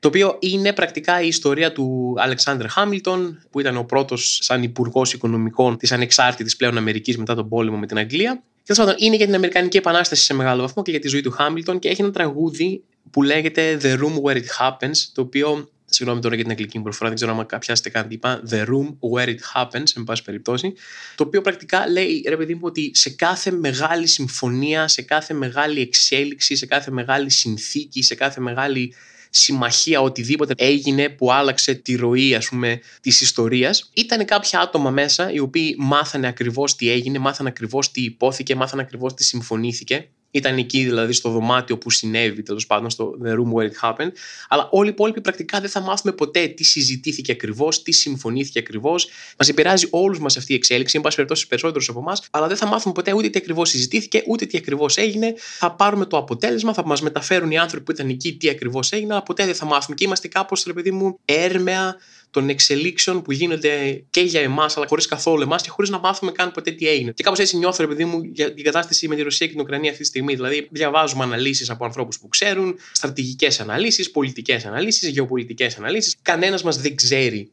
Το 0.00 0.08
οποίο 0.08 0.36
είναι 0.40 0.72
πρακτικά 0.72 1.22
η 1.22 1.26
ιστορία 1.26 1.72
του 1.72 2.14
Αλεξάνδρ 2.18 2.66
Χάμιλτον, 2.66 3.42
που 3.50 3.60
ήταν 3.60 3.76
ο 3.76 3.84
πρώτος 3.84 4.38
σαν 4.42 4.62
υπουργός 4.62 5.12
οικονομικών 5.12 5.76
της 5.76 5.92
ανεξάρτητης 5.92 6.56
πλέον 6.56 6.76
Αμερικής 6.76 7.18
μετά 7.18 7.34
τον 7.34 7.48
πόλεμο 7.48 7.76
με 7.76 7.86
την 7.86 7.98
Αγγλία. 7.98 8.42
Και 8.62 8.72
τέλο 8.72 8.94
είναι 8.98 9.16
για 9.16 9.26
την 9.26 9.34
Αμερικανική 9.34 9.76
Επανάσταση 9.76 10.24
σε 10.24 10.34
μεγάλο 10.34 10.62
βαθμό 10.62 10.82
και 10.82 10.90
για 10.90 11.00
τη 11.00 11.08
ζωή 11.08 11.20
του 11.20 11.30
Χάμιλτον 11.30 11.78
και 11.78 11.88
έχει 11.88 12.02
ένα 12.02 12.10
τραγούδι 12.10 12.82
που 13.10 13.22
λέγεται 13.22 13.78
The 13.82 13.98
Room 13.98 14.22
Where 14.22 14.36
It 14.36 14.44
Happens, 14.60 14.96
το 15.14 15.20
οποίο 15.22 15.68
Συγγνώμη 15.92 16.20
τώρα 16.20 16.34
για 16.34 16.44
την 16.44 16.52
αγγλική 16.52 16.76
μου 16.76 16.84
προφορά, 16.84 17.08
δεν 17.08 17.18
ξέρω 17.18 17.46
αν 17.50 17.58
πιάσετε 17.60 17.90
κάτι 17.90 18.14
είπα. 18.14 18.42
The 18.50 18.66
room 18.66 18.96
where 19.12 19.26
it 19.26 19.38
happens, 19.54 19.84
εν 19.96 20.04
πάση 20.04 20.22
περιπτώσει. 20.22 20.72
Το 21.14 21.24
οποίο 21.24 21.40
πρακτικά 21.40 21.88
λέει, 21.88 22.24
ρε 22.28 22.36
παιδί 22.36 22.54
μου, 22.54 22.60
ότι 22.62 22.90
σε 22.94 23.10
κάθε 23.10 23.50
μεγάλη 23.50 24.06
συμφωνία, 24.06 24.88
σε 24.88 25.02
κάθε 25.02 25.34
μεγάλη 25.34 25.80
εξέλιξη, 25.80 26.56
σε 26.56 26.66
κάθε 26.66 26.90
μεγάλη 26.90 27.30
συνθήκη, 27.30 28.02
σε 28.02 28.14
κάθε 28.14 28.40
μεγάλη 28.40 28.94
συμμαχία, 29.30 30.00
οτιδήποτε 30.00 30.54
έγινε 30.56 31.08
που 31.08 31.32
άλλαξε 31.32 31.74
τη 31.74 31.94
ροή 31.94 32.34
ας 32.34 32.48
πούμε 32.48 32.80
της 33.00 33.20
ιστορίας 33.20 33.90
ήταν 33.94 34.24
κάποια 34.24 34.60
άτομα 34.60 34.90
μέσα 34.90 35.32
οι 35.32 35.38
οποίοι 35.38 35.76
μάθανε 35.78 36.26
ακριβώς 36.26 36.76
τι 36.76 36.90
έγινε, 36.90 37.18
μάθανε 37.18 37.48
ακριβώς 37.48 37.90
τι 37.90 38.02
υπόθηκε, 38.02 38.54
μάθανε 38.54 38.82
ακριβώς 38.82 39.14
τι 39.14 39.24
συμφωνήθηκε 39.24 40.08
ήταν 40.30 40.58
εκεί 40.58 40.84
δηλαδή 40.84 41.12
στο 41.12 41.30
δωμάτιο 41.30 41.78
που 41.78 41.90
συνέβη, 41.90 42.42
τέλος 42.42 42.66
πάντων 42.66 42.90
στο 42.90 43.18
The 43.24 43.28
Room 43.28 43.52
Where 43.54 43.70
It 43.70 43.88
Happened. 43.88 44.10
Αλλά 44.48 44.68
όλοι 44.70 44.88
οι 44.88 44.92
υπόλοιποι 44.92 45.20
πρακτικά 45.20 45.60
δεν 45.60 45.70
θα 45.70 45.80
μάθουμε 45.80 46.12
ποτέ 46.12 46.46
τι 46.46 46.64
συζητήθηκε 46.64 47.32
ακριβώς, 47.32 47.82
τι 47.82 47.92
συμφωνήθηκε 47.92 48.58
ακριβώς. 48.58 49.08
Μας 49.38 49.48
επηρεάζει 49.48 49.86
όλους 49.90 50.18
μας 50.18 50.36
αυτή 50.36 50.52
η 50.52 50.54
εξέλιξη, 50.54 50.96
εν 50.96 51.02
πάση 51.02 51.16
περιπτώσει 51.16 51.46
περισσότερους 51.46 51.88
από 51.88 51.98
εμάς, 51.98 52.22
αλλά 52.30 52.46
δεν 52.46 52.56
θα 52.56 52.66
μάθουμε 52.66 52.94
ποτέ 52.94 53.12
ούτε 53.12 53.28
τι 53.28 53.38
ακριβώς 53.38 53.68
συζητήθηκε, 53.68 54.22
ούτε 54.26 54.46
τι 54.46 54.58
ακριβώς 54.58 54.96
έγινε. 54.96 55.34
Θα 55.58 55.72
πάρουμε 55.72 56.06
το 56.06 56.16
αποτέλεσμα, 56.16 56.72
θα 56.72 56.86
μας 56.86 57.02
μεταφέρουν 57.02 57.50
οι 57.50 57.58
άνθρωποι 57.58 57.84
που 57.84 57.92
ήταν 57.92 58.08
εκεί 58.08 58.36
τι 58.36 58.48
ακριβώς 58.48 58.92
έγινε, 58.92 59.12
αλλά 59.12 59.22
ποτέ 59.22 59.44
δεν 59.44 59.54
θα 59.54 59.64
μάθουμε. 59.64 59.96
Και 59.96 60.04
είμαστε 60.04 60.28
κάπως, 60.28 60.64
ρε 60.66 60.72
παιδί 60.72 60.90
μου, 60.90 61.18
έρμεα 61.24 61.96
των 62.30 62.48
εξελίξεων 62.48 63.22
που 63.22 63.32
γίνονται 63.32 64.04
και 64.10 64.20
για 64.20 64.40
εμάς, 64.40 64.76
αλλά 64.76 64.86
χωρίς 64.88 65.06
καθόλου 65.06 65.42
εμάς 65.42 65.62
και 65.62 65.70
χωρίς 65.70 65.90
να 65.90 65.98
μάθουμε 65.98 66.32
καν 66.32 66.50
ποτέ 66.50 66.70
τι 66.70 66.88
έγινε. 66.88 67.12
Και 67.12 67.22
κάπως 67.22 67.38
έτσι 67.38 67.56
νιώθω, 67.56 67.82
επειδή 67.82 68.04
μου, 68.04 68.20
για 68.22 68.54
την 68.54 68.64
κατάσταση 68.64 69.08
με 69.08 69.14
τη 69.14 69.22
Ρωσία 69.22 69.46
και 69.46 69.52
την 69.52 69.60
Ουκρανία 69.60 69.90
αυτή 69.90 70.02
τη 70.02 70.08
στιγμή. 70.08 70.34
Δηλαδή, 70.34 70.68
διαβάζουμε 70.70 71.24
αναλύσεις 71.24 71.70
από 71.70 71.84
ανθρώπους 71.84 72.18
που 72.18 72.28
ξέρουν, 72.28 72.78
στρατηγικές 72.92 73.60
αναλύσεις, 73.60 74.10
πολιτικές 74.10 74.64
αναλύσεις, 74.64 75.08
γεωπολιτικές 75.08 75.76
αναλύσεις. 75.76 76.16
Κανένας 76.22 76.62
μας 76.62 76.80
δεν 76.80 76.96
ξέρει 76.96 77.50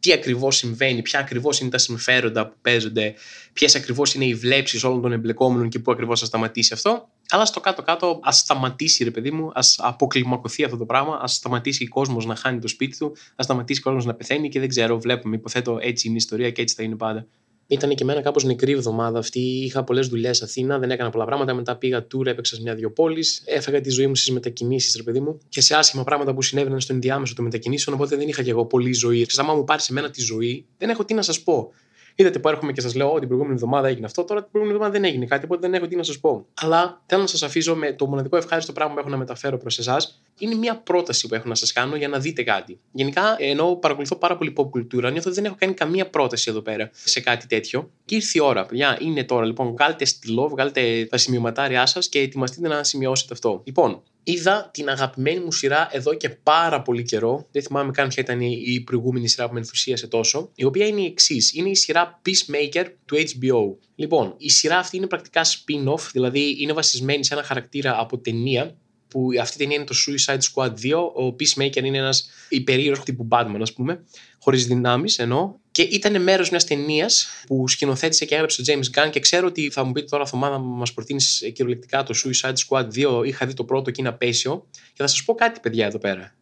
τι 0.00 0.12
ακριβώς 0.12 0.56
συμβαίνει, 0.56 1.02
ποια 1.02 1.20
ακριβώς 1.20 1.60
είναι 1.60 1.70
τα 1.70 1.78
συμφέροντα 1.78 2.48
που 2.48 2.54
παίζονται, 2.62 3.14
ποιες 3.52 3.74
ακριβώς 3.74 4.14
είναι 4.14 4.24
οι 4.24 4.34
βλέψεις 4.34 4.84
όλων 4.84 5.02
των 5.02 5.12
εμπλεκόμενων 5.12 5.68
και 5.68 5.78
πού 5.78 5.92
ακριβώς 5.92 6.20
θα 6.20 6.26
σταματήσει 6.26 6.72
αυτό. 6.72 7.08
Αλλά 7.30 7.44
στο 7.44 7.60
κάτω-κάτω, 7.60 8.20
ας 8.22 8.38
σταματήσει, 8.38 9.04
ρε 9.04 9.10
παιδί 9.10 9.30
μου, 9.30 9.50
ας 9.54 9.76
αποκλιμακωθεί 9.78 10.64
αυτό 10.64 10.76
το 10.76 10.84
πράγμα, 10.84 11.18
ας 11.22 11.34
σταματήσει 11.34 11.84
ο 11.84 11.88
κόσμος 11.88 12.26
να 12.26 12.34
χάνει 12.34 12.58
το 12.58 12.68
σπίτι 12.68 12.98
του, 12.98 13.16
ας 13.36 13.44
σταματήσει 13.44 13.80
ο 13.80 13.82
κόσμος 13.82 14.04
να 14.04 14.14
πεθαίνει 14.14 14.48
και 14.48 14.60
δεν 14.60 14.68
ξέρω, 14.68 15.00
βλέπουμε, 15.00 15.36
υποθέτω 15.36 15.78
έτσι 15.80 16.06
είναι 16.06 16.14
η 16.14 16.20
ιστορία 16.20 16.50
και 16.50 16.62
έτσι 16.62 16.74
θα 16.74 16.82
είναι 16.82 16.96
πάντα. 16.96 17.26
Ήταν 17.70 17.94
και 17.94 18.02
εμένα 18.02 18.20
κάπως 18.20 18.44
νεκρή 18.44 18.72
εβδομάδα 18.72 19.18
αυτή. 19.18 19.40
Είχα 19.40 19.84
πολλές 19.84 20.08
δουλειές 20.08 20.42
Αθήνα, 20.42 20.78
δεν 20.78 20.90
έκανα 20.90 21.10
πολλά 21.10 21.24
πράγματα. 21.24 21.54
Μετά 21.54 21.76
πήγα 21.76 22.06
tour, 22.14 22.26
έπαιξα 22.26 22.54
σε 22.54 22.62
μια-δυο 22.62 22.90
πόλεις. 22.90 23.42
Έφεγα 23.44 23.80
τη 23.80 23.90
ζωή 23.90 24.06
μου 24.06 24.14
στις 24.14 24.30
μετακινήσεις, 24.30 24.96
ρε 24.96 25.02
παιδί 25.02 25.20
μου, 25.20 25.38
και 25.48 25.60
σε 25.60 25.74
άσχημα 25.74 26.04
πράγματα 26.04 26.34
που 26.34 26.42
συνέβαιναν 26.42 26.80
στο 26.80 26.92
ενδιάμεσο 26.92 27.34
των 27.34 27.44
μετακινήσεων. 27.44 27.96
Οπότε 27.96 28.16
δεν 28.16 28.28
είχα 28.28 28.42
και 28.42 28.50
εγώ 28.50 28.64
πολλή 28.64 28.92
ζωή. 28.92 29.26
Και 29.26 29.34
άμα 29.36 29.54
μου 29.54 29.64
πάρει 29.64 29.80
σε 29.80 29.92
μένα 29.92 30.10
τη 30.10 30.20
ζωή, 30.20 30.66
δεν 30.78 30.90
έχω 30.90 31.04
τι 31.04 31.14
να 31.14 31.22
σας 31.22 31.42
πω. 31.42 31.72
Είδατε 32.14 32.38
που 32.38 32.48
έρχομαι 32.48 32.72
και 32.72 32.80
σας 32.80 32.94
λέω: 32.94 33.08
ότι 33.08 33.18
την 33.18 33.28
προηγούμενη 33.28 33.56
εβδομάδα 33.56 33.88
έγινε 33.88 34.06
αυτό, 34.06 34.24
τώρα 34.24 34.42
την 34.42 34.50
προηγούμενη 34.50 34.80
εβδομάδα 34.82 35.00
δεν 35.00 35.12
έγινε 35.12 35.26
κάτι, 35.26 35.44
οπότε 35.44 35.60
δεν 35.60 35.74
έχω 35.74 35.86
τι 35.86 35.96
να 35.96 36.02
σας 36.02 36.18
πω. 36.18 36.46
Αλλά 36.54 37.02
θέλω 37.06 37.20
να 37.20 37.26
σας 37.26 37.42
αφήσω 37.42 37.74
με 37.74 37.92
το 37.92 38.06
μοναδικό 38.06 38.36
ευχάριστο 38.36 38.72
πράγμα 38.72 38.94
που 38.94 39.00
έχω 39.00 39.08
να 39.08 39.16
μεταφέρω 39.16 39.58
προς 39.58 39.78
εσάς. 39.78 40.22
Είναι 40.38 40.54
μια 40.54 40.76
πρόταση 40.76 41.28
που 41.28 41.34
έχω 41.34 41.48
να 41.48 41.54
σας 41.54 41.72
κάνω 41.72 41.96
για 41.96 42.08
να 42.08 42.18
δείτε 42.18 42.42
κάτι. 42.42 42.80
Γενικά, 42.92 43.36
ενώ 43.38 43.76
παρακολουθώ 43.76 44.16
πάρα 44.16 44.36
πολύ 44.36 44.52
pop 44.56 44.70
κουλτούρα, 44.70 45.10
νιώθω 45.10 45.30
ότι 45.30 45.36
δεν 45.36 45.44
έχω 45.44 45.56
κάνει 45.58 45.74
καμία 45.74 46.10
πρόταση 46.10 46.50
εδώ 46.50 46.60
πέρα 46.60 46.90
σε 47.04 47.20
κάτι 47.20 47.46
τέτοιο. 47.46 47.90
Και 48.04 48.14
ήρθε 48.14 48.38
η 48.38 48.40
ώρα, 48.40 48.66
παιδιά. 48.66 48.98
Είναι 49.00 49.24
τώρα 49.24 49.44
λοιπόν. 49.44 49.70
Βγάλτε 49.70 50.04
στυλό, 50.04 50.48
βγάλτε 50.48 51.06
τα 51.10 51.16
σημειωματάριά 51.16 51.86
σας 51.86 52.08
και 52.08 52.18
ετοιμαστείτε 52.18 52.68
να 52.68 52.84
σημειώσετε 52.84 53.34
αυτό. 53.34 53.62
Λοιπόν, 53.64 54.02
είδα 54.22 54.70
την 54.72 54.88
αγαπημένη 54.88 55.40
μου 55.40 55.52
σειρά 55.52 55.88
εδώ 55.90 56.14
και 56.14 56.28
πάρα 56.28 56.82
πολύ 56.82 57.02
καιρό. 57.02 57.46
Δεν 57.52 57.62
θυμάμαι 57.62 57.90
καν 57.90 58.08
ποια 58.08 58.22
ήταν 58.22 58.40
η 58.40 58.82
προηγούμενη 58.86 59.28
σειρά 59.28 59.46
που 59.46 59.52
με 59.52 59.58
ενθουσίασε 59.58 60.06
τόσο. 60.06 60.50
Η 60.54 60.64
οποία 60.64 60.86
είναι 60.86 61.00
η 61.00 61.04
εξής. 61.04 61.54
Είναι 61.54 61.68
η 61.68 61.74
σειρά 61.74 62.20
Peacemaker 62.26 62.84
του 63.04 63.16
HBO. 63.16 63.86
Λοιπόν, 63.94 64.34
η 64.36 64.50
σειρά 64.50 64.78
αυτή 64.78 64.96
είναι 64.96 65.06
πρακτικά 65.06 65.44
spin-off, 65.44 66.08
δηλαδή 66.12 66.56
είναι 66.60 66.72
βασισμένη 66.72 67.24
σε 67.24 67.34
ένα 67.34 67.42
χαρακτήρα 67.42 68.00
από 68.00 68.18
ταινία 68.18 68.76
που 69.08 69.28
αυτή 69.40 69.54
η 69.56 69.58
ταινία 69.58 69.76
είναι 69.76 69.84
το 69.84 69.94
Suicide 70.06 70.38
Squad 70.38 70.70
2. 70.70 70.92
Ο 71.14 71.26
Peacemaker 71.26 71.82
είναι 71.82 71.98
ένας 71.98 72.28
υπερήρωο 72.48 73.02
τύπου 73.02 73.28
Batman, 73.30 73.58
ας 73.60 73.72
πούμε, 73.72 74.04
χωρίς 74.40 74.66
δυνάμεις 74.66 75.18
ενώ. 75.18 75.60
Και 75.70 75.82
ήταν 75.82 76.22
μέρος 76.22 76.50
μιας 76.50 76.64
ταινίας 76.64 77.26
που 77.46 77.68
σκηνοθέτησε 77.68 78.24
και 78.24 78.34
έγραψε 78.34 78.62
ο 78.62 78.64
James 78.66 78.98
Gunn. 78.98 79.10
Και 79.10 79.20
ξέρω 79.20 79.46
ότι 79.46 79.70
θα 79.70 79.84
μου 79.84 79.92
πείτε 79.92 80.06
τώρα, 80.06 80.26
Θωμά, 80.26 80.48
να 80.48 80.58
μας 80.58 80.92
προτείνεις 80.92 81.38
κυριολεκτικά 81.54 82.02
το 82.02 82.14
Suicide 82.24 82.54
Squad 82.68 82.86
2. 82.94 83.22
Είχα 83.24 83.46
δει 83.46 83.54
το 83.54 83.64
πρώτο 83.64 83.90
και 83.90 84.00
είναι 84.00 84.08
απέσιο. 84.08 84.66
Και 84.72 85.02
θα 85.02 85.06
σας 85.06 85.24
πω 85.24 85.34
κάτι, 85.34 85.60
παιδιά, 85.60 85.86
εδώ 85.86 85.98
πέρα. 85.98 86.32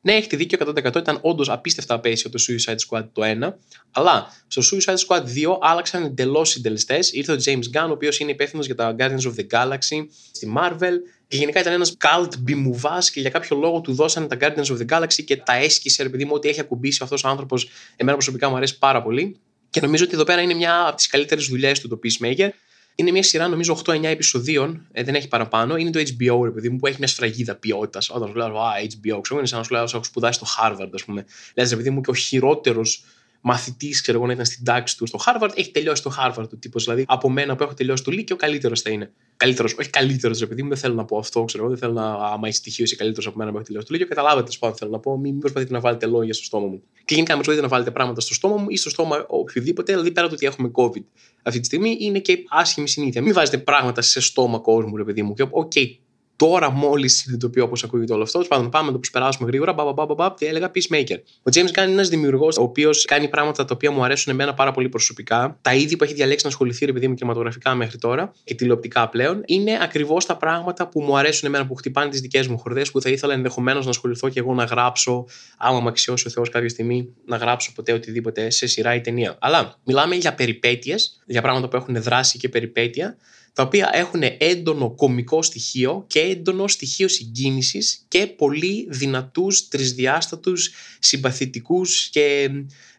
Ναι, 0.00 0.12
έχετε 0.12 0.36
δίκιο 0.36 0.58
100% 0.60 0.96
ήταν 0.96 1.18
όντως 1.22 1.48
απίστευτα 1.48 1.94
απέσιο 1.94 2.30
το 2.30 2.44
Suicide 2.48 2.76
Squad 2.88 3.08
το 3.12 3.22
1. 3.24 3.54
Αλλά 3.90 4.26
στο 4.46 4.62
Suicide 4.62 4.96
Squad 5.06 5.22
2 5.22 5.58
άλλαξαν 5.60 6.04
εντελώς 6.04 6.48
συντελεστές. 6.48 7.12
Ήρθε 7.12 7.32
ο 7.32 7.36
James 7.44 7.78
Gunn, 7.78 7.88
ο 7.88 7.92
οποίος 7.92 8.18
είναι 8.18 8.30
υπεύθυνος 8.30 8.66
για 8.66 8.74
τα 8.74 8.96
Guardians 8.98 9.22
of 9.22 9.34
the 9.34 9.46
Galaxy 9.50 10.06
στη 10.32 10.52
Marvel 10.56 10.92
Και 11.34 11.40
γενικά 11.40 11.60
ήταν 11.60 11.72
ένας 11.72 11.96
cult 12.00 12.38
μπιμουβάς 12.38 13.10
και 13.10 13.20
για 13.20 13.30
κάποιο 13.30 13.56
λόγο 13.56 13.80
του 13.80 13.94
δώσανε 13.94 14.26
τα 14.26 14.36
Guardians 14.40 14.66
of 14.66 14.78
the 14.78 14.86
Galaxy 14.86 15.24
και 15.24 15.36
τα 15.36 15.54
έσκησε, 15.54 16.02
επειδή 16.02 16.24
μου, 16.24 16.30
ότι 16.34 16.48
έχει 16.48 16.60
ακουμπήσει 16.60 17.00
αυτός 17.02 17.24
ο 17.24 17.28
άνθρωπος. 17.28 17.68
Εμένα 17.96 18.16
προσωπικά 18.16 18.48
μου 18.48 18.56
αρέσει 18.56 18.78
πάρα 18.78 19.02
πολύ. 19.02 19.36
Και 19.70 19.80
νομίζω 19.80 20.04
ότι 20.04 20.14
εδώ 20.14 20.24
πέρα 20.24 20.40
είναι 20.40 20.54
μια 20.54 20.86
από 20.86 20.96
τις 20.96 21.06
καλύτερες 21.06 21.46
δουλειές 21.46 21.80
του 21.80 21.88
το 21.88 21.98
Peacemaker. 22.02 22.48
Είναι 22.94 23.10
μια 23.10 23.22
σειρά, 23.22 23.48
νομίζω, 23.48 23.72
8-9 23.72 24.04
επεισοδίων, 24.04 24.86
ε, 24.92 25.02
δεν 25.02 25.14
έχει 25.14 25.28
παραπάνω. 25.28 25.76
Είναι 25.76 25.90
το 25.90 26.00
HBO, 26.00 26.44
ρε 26.44 26.50
παιδί 26.50 26.68
μου, 26.68 26.76
που 26.76 26.86
έχει 26.86 26.96
μια 26.98 27.08
σφραγίδα 27.08 27.54
ποιότητας. 27.54 28.10
Όταν 28.10 28.28
σου 28.28 28.34
λέω, 28.34 28.60
Α, 28.60 28.72
HBO, 28.82 29.18
ξέρω, 29.22 29.38
είναι 29.38 29.48
σαν 29.48 29.58
να 29.58 29.64
σου 29.64 29.72
λέω, 29.72 29.82
έχω 29.82 30.04
σπουδάσει 30.04 30.40
στο 30.44 30.46
Harvard, 30.58 30.90
ας 30.94 31.04
πούμε. 31.04 31.24
Λες, 31.54 31.70
ρε 31.70 31.76
παιδί 31.76 31.90
μου, 31.90 32.00
και 32.00 32.10
ο 32.10 32.14
χειρότερος 32.14 33.04
μαθητής, 33.46 34.00
ξέρω 34.00 34.18
εγώ, 34.18 34.26
να 34.26 34.32
ήταν 34.32 34.44
στην 34.44 34.64
τάξη 34.64 34.96
του 34.96 35.06
στο 35.06 35.18
Harvard, 35.26 35.50
έχει 35.54 35.70
τελειώσει 35.70 36.02
το 36.02 36.14
Harvard 36.18 36.48
του 36.48 36.58
τύπος. 36.58 36.84
Δηλαδή, 36.84 37.04
από 37.06 37.30
μένα 37.30 37.56
που 37.56 37.62
έχω 37.62 37.74
τελειώσει 37.74 38.04
το 38.04 38.10
Λύκειο, 38.10 38.34
ο 38.34 38.38
καλύτερος 38.38 38.80
θα 38.80 38.90
είναι. 38.90 39.12
Καλύτερος, 39.36 39.74
όχι 39.78 39.90
καλύτερος, 39.90 40.38
ρε 40.38 40.46
παιδί 40.46 40.62
μου, 40.62 40.68
δεν 40.68 40.78
θέλω 40.78 40.94
να 40.94 41.04
πω 41.04 41.18
αυτό, 41.18 41.44
ξέρω 41.44 41.62
εγώ, 41.62 41.72
δεν 41.72 41.80
θέλω 41.82 41.92
να. 41.92 42.12
Άμα 42.12 42.48
έχει 42.48 42.56
στοιχείο 42.56 42.84
είσαι 42.84 42.96
καλύτερος 42.96 43.26
από 43.26 43.38
μένα 43.38 43.50
που 43.50 43.56
έχω 43.56 43.66
τελειώσει 43.66 43.86
το 43.86 43.92
Λύκειο, 43.92 44.08
καταλάβετε 44.08 44.50
τι 44.50 44.58
θέλω 44.78 44.90
να 44.90 44.98
πω, 44.98 45.18
μην 45.18 45.38
προσπαθείτε 45.38 45.72
να 45.72 45.80
βάλετε 45.80 46.06
λόγια 46.06 46.34
στο 46.34 46.44
στόμα 46.44 46.66
μου. 46.66 46.82
Και 47.04 47.14
γενικά, 47.14 47.34
μην 47.34 47.42
προσπαθείτε 47.42 47.62
να 47.62 47.68
βάλετε 47.68 47.90
πράγματα 47.90 48.20
στο 48.20 48.34
στόμα 48.34 48.56
μου 48.56 48.66
ή 48.68 48.76
στο 48.76 48.90
στόμα 48.90 49.24
οποιοδήποτε, 49.28 49.92
δηλαδή 49.92 50.10
πέρα 50.10 50.28
το 50.28 50.34
ότι 50.34 50.46
έχουμε 50.46 50.70
COVID 50.74 51.02
αυτή 51.42 51.60
τη 51.60 51.66
στιγμή, 51.66 51.96
είναι 52.00 52.18
και 52.18 52.44
άσχημη 52.48 52.88
συνήθεια. 52.88 53.22
Μην 53.22 53.32
βάζετε 53.32 53.58
πράγματα 53.58 54.02
σε 54.02 54.20
στόμα 54.20 54.58
κόσμου, 54.58 54.96
ρε 54.96 55.04
παιδί 55.04 55.22
μου. 55.22 55.34
Και, 55.34 55.42
OK, 55.42 55.72
okay, 55.74 55.96
τώρα 56.36 56.70
μόλις 56.70 57.16
συνειδητοποιώ 57.16 57.68
πώς 57.68 57.84
ακούγεται 57.84 58.12
όλο 58.12 58.22
αυτό. 58.22 58.38
Πάντων, 58.48 58.70
πάμε 58.70 58.86
να 58.86 58.92
το 58.92 58.98
προσπεράσουμε 58.98 59.48
γρήγορα. 59.48 59.72
Μπα, 59.72 59.92
μπα, 59.92 60.06
μπα, 60.06 60.14
μπα, 60.14 60.34
και 60.38 60.46
έλεγα 60.46 60.70
Peacemaker. 60.74 61.16
Ο 61.38 61.50
James 61.52 61.78
Gunn 61.78 61.82
είναι 61.82 61.92
ένας 61.92 62.08
δημιουργός, 62.08 62.58
ο 62.58 62.62
οποίος 62.62 63.04
κάνει 63.04 63.28
πράγματα 63.28 63.64
τα 63.64 63.74
οποία 63.74 63.90
μου 63.90 64.04
αρέσουν 64.04 64.32
εμένα 64.32 64.54
πάρα 64.54 64.72
πολύ 64.72 64.88
προσωπικά. 64.88 65.58
Τα 65.62 65.74
είδη 65.74 65.96
που 65.96 66.04
έχει 66.04 66.14
διαλέξει 66.14 66.44
να 66.44 66.50
ασχοληθεί, 66.50 66.86
επειδή 66.86 67.04
είμαι 67.04 67.14
κινηματογραφικά 67.14 67.74
μέχρι 67.74 67.98
τώρα 67.98 68.32
και 68.44 68.54
τηλεοπτικά 68.54 69.08
πλέον, 69.08 69.42
είναι 69.46 69.78
ακριβώς 69.82 70.26
τα 70.26 70.36
πράγματα 70.36 70.88
που 70.88 71.00
μου 71.00 71.16
αρέσουν 71.16 71.48
εμένα, 71.48 71.66
που 71.66 71.74
χτυπάνε 71.74 72.10
τις 72.10 72.20
δικές 72.20 72.46
μου 72.46 72.58
χορδές, 72.58 72.90
που 72.90 73.00
θα 73.00 73.10
ήθελα 73.10 73.34
ενδεχομένως 73.34 73.84
να 73.84 73.90
ασχοληθώ 73.90 74.28
και 74.28 74.38
εγώ 74.38 74.54
να 74.54 74.64
γράψω, 74.64 75.24
άμα 75.56 75.80
με 75.80 75.88
αξιώσει 75.88 76.26
ο 76.26 76.30
Θεός 76.30 76.48
κάποια 76.48 76.68
στιγμή, 76.68 77.08
να 77.26 77.36
γράψω 77.36 77.72
ποτέ 77.74 77.92
οτιδήποτε 77.92 78.50
σε 78.50 78.66
σειρά 78.66 78.94
ή 78.94 79.00
ταινία. 79.00 79.36
Αλλά 79.40 79.74
μιλάμε 79.84 80.14
για 80.14 80.34
περιπέτειες, 80.34 81.22
για 81.26 81.42
πράγματα 81.42 81.68
που 81.68 81.76
έχουν 81.76 82.02
δράση 82.02 82.38
και 82.38 82.48
περιπέτεια 82.48 83.16
τα 83.54 83.62
οποία 83.62 83.90
έχουν 83.92 84.22
έντονο 84.38 84.90
κομικό 84.90 85.42
στοιχείο 85.42 86.04
και 86.06 86.20
έντονο 86.20 86.68
στοιχείο 86.68 87.08
συγκίνησης 87.08 88.04
και 88.08 88.26
πολύ 88.26 88.86
δυνατούς, 88.90 89.68
τρισδιάστατους, 89.68 90.70
συμπαθητικούς 90.98 92.08
και 92.08 92.50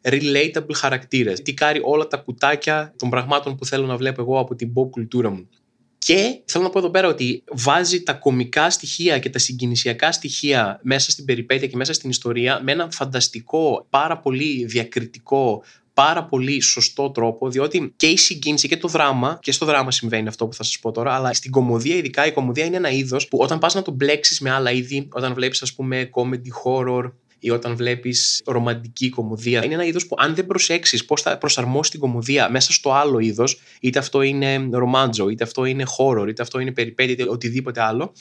relatable 0.02 0.74
χαρακτήρες. 0.74 1.41
Τι 1.41 1.54
κάρει 1.54 1.80
όλα 1.84 2.08
τα 2.08 2.18
κουτάκια 2.18 2.94
των 2.98 3.10
πραγμάτων 3.10 3.56
που 3.56 3.65
θέλω 3.65 3.86
να 3.86 3.98
βλέπω 3.98 4.22
εγώ 4.22 4.39
από 4.39 4.56
την 4.56 4.74
pop 4.76 4.89
κουλτούρα 4.89 5.30
μου. 5.30 5.50
Και 5.98 6.41
θέλω 6.46 6.63
να 6.63 6.70
πω 6.70 6.80
εδώ 6.80 6.89
πέρα 6.89 7.08
ότι 7.08 7.44
βάζει 7.52 8.04
τα 8.04 8.13
κομικά 8.13 8.70
στοιχεία 8.70 9.20
και 9.20 9.30
τα 9.30 9.39
συγκινησιακά 9.39 10.12
στοιχεία 10.12 10.80
μέσα 10.84 11.12
στην 11.12 11.26
περιπέτεια 11.26 11.68
και 11.68 11.76
μέσα 11.76 11.94
στην 11.94 12.10
ιστορία 12.10 12.60
με 12.63 12.72
έναν 12.72 12.91
φανταστικό, 12.91 13.88
πάρα 13.89 14.18
πολύ 14.20 14.65
διακριτικό, 14.65 15.63
πάρα 15.95 16.25
πολύ 16.25 16.62
σωστό 16.62 17.10
τρόπο, 17.10 17.49
διότι 17.49 17.93
και 17.95 18.08
η 18.08 18.17
συγκίνηση 18.17 18.67
και 18.67 18.77
το 18.77 18.88
δράμα, 18.88 19.39
και 19.41 19.51
στο 19.51 19.65
δράμα 19.65 19.91
συμβαίνει 19.91 20.27
αυτό 20.27 20.47
που 20.47 20.53
θα 20.53 20.63
σας 20.63 20.79
πω 20.79 20.91
τώρα, 20.91 21.13
αλλά 21.13 21.34
στην 21.34 21.51
κομμωδία, 21.51 21.95
ειδικά 21.95 22.25
η 22.25 22.31
κομμωδία 22.31 22.65
είναι 22.65 22.75
ένα 22.75 22.89
είδος 22.89 23.27
που 23.27 23.38
όταν 23.38 23.60
πας 23.60 23.73
να 23.73 23.81
το 23.81 23.91
μπλέξεις 23.91 24.39
με 24.39 24.49
άλλα 24.51 24.71
είδη, 24.71 25.08
όταν 25.12 25.34
βλέπεις, 25.34 25.62
ας 25.62 25.73
πούμε, 25.73 26.10
comedy 26.13 26.49
horror, 26.63 27.12
ή 27.39 27.49
όταν 27.49 27.75
βλέπεις 27.75 28.41
ρομαντική 28.45 29.10
κομμωδία. 29.10 29.65
Είναι 29.65 29.73
ένα 29.73 29.86
είδος 29.86 30.08
που, 30.08 30.15
αν 30.19 30.36
δεν 30.36 30.45
προσέξεις 30.45 31.05
πώς 31.05 31.21
θα 31.21 31.38
προσαρμόσεις 31.38 31.91
την 31.91 31.99
κομμωδία 31.99 32.49
μέσα 32.49 32.73
στο 32.73 32.93
άλλο 32.93 33.19
είδος, 33.19 33.62
είτε 33.79 33.99
αυτό 33.99 34.21
είναι 34.21 34.69
ρομάντζο, 34.71 35.29
είτε 35.29 35.43
αυτό 35.43 35.65
είναι 35.65 35.84
horror, 35.97 36.25
είτε 36.27 36.41
αυτό 36.41 36.60
είναι 36.60 36.71
περιπέτεια, 36.71 37.13
είτε 37.13 37.29
οτιδήποτε 37.29 37.81
άλλο, 37.81 38.13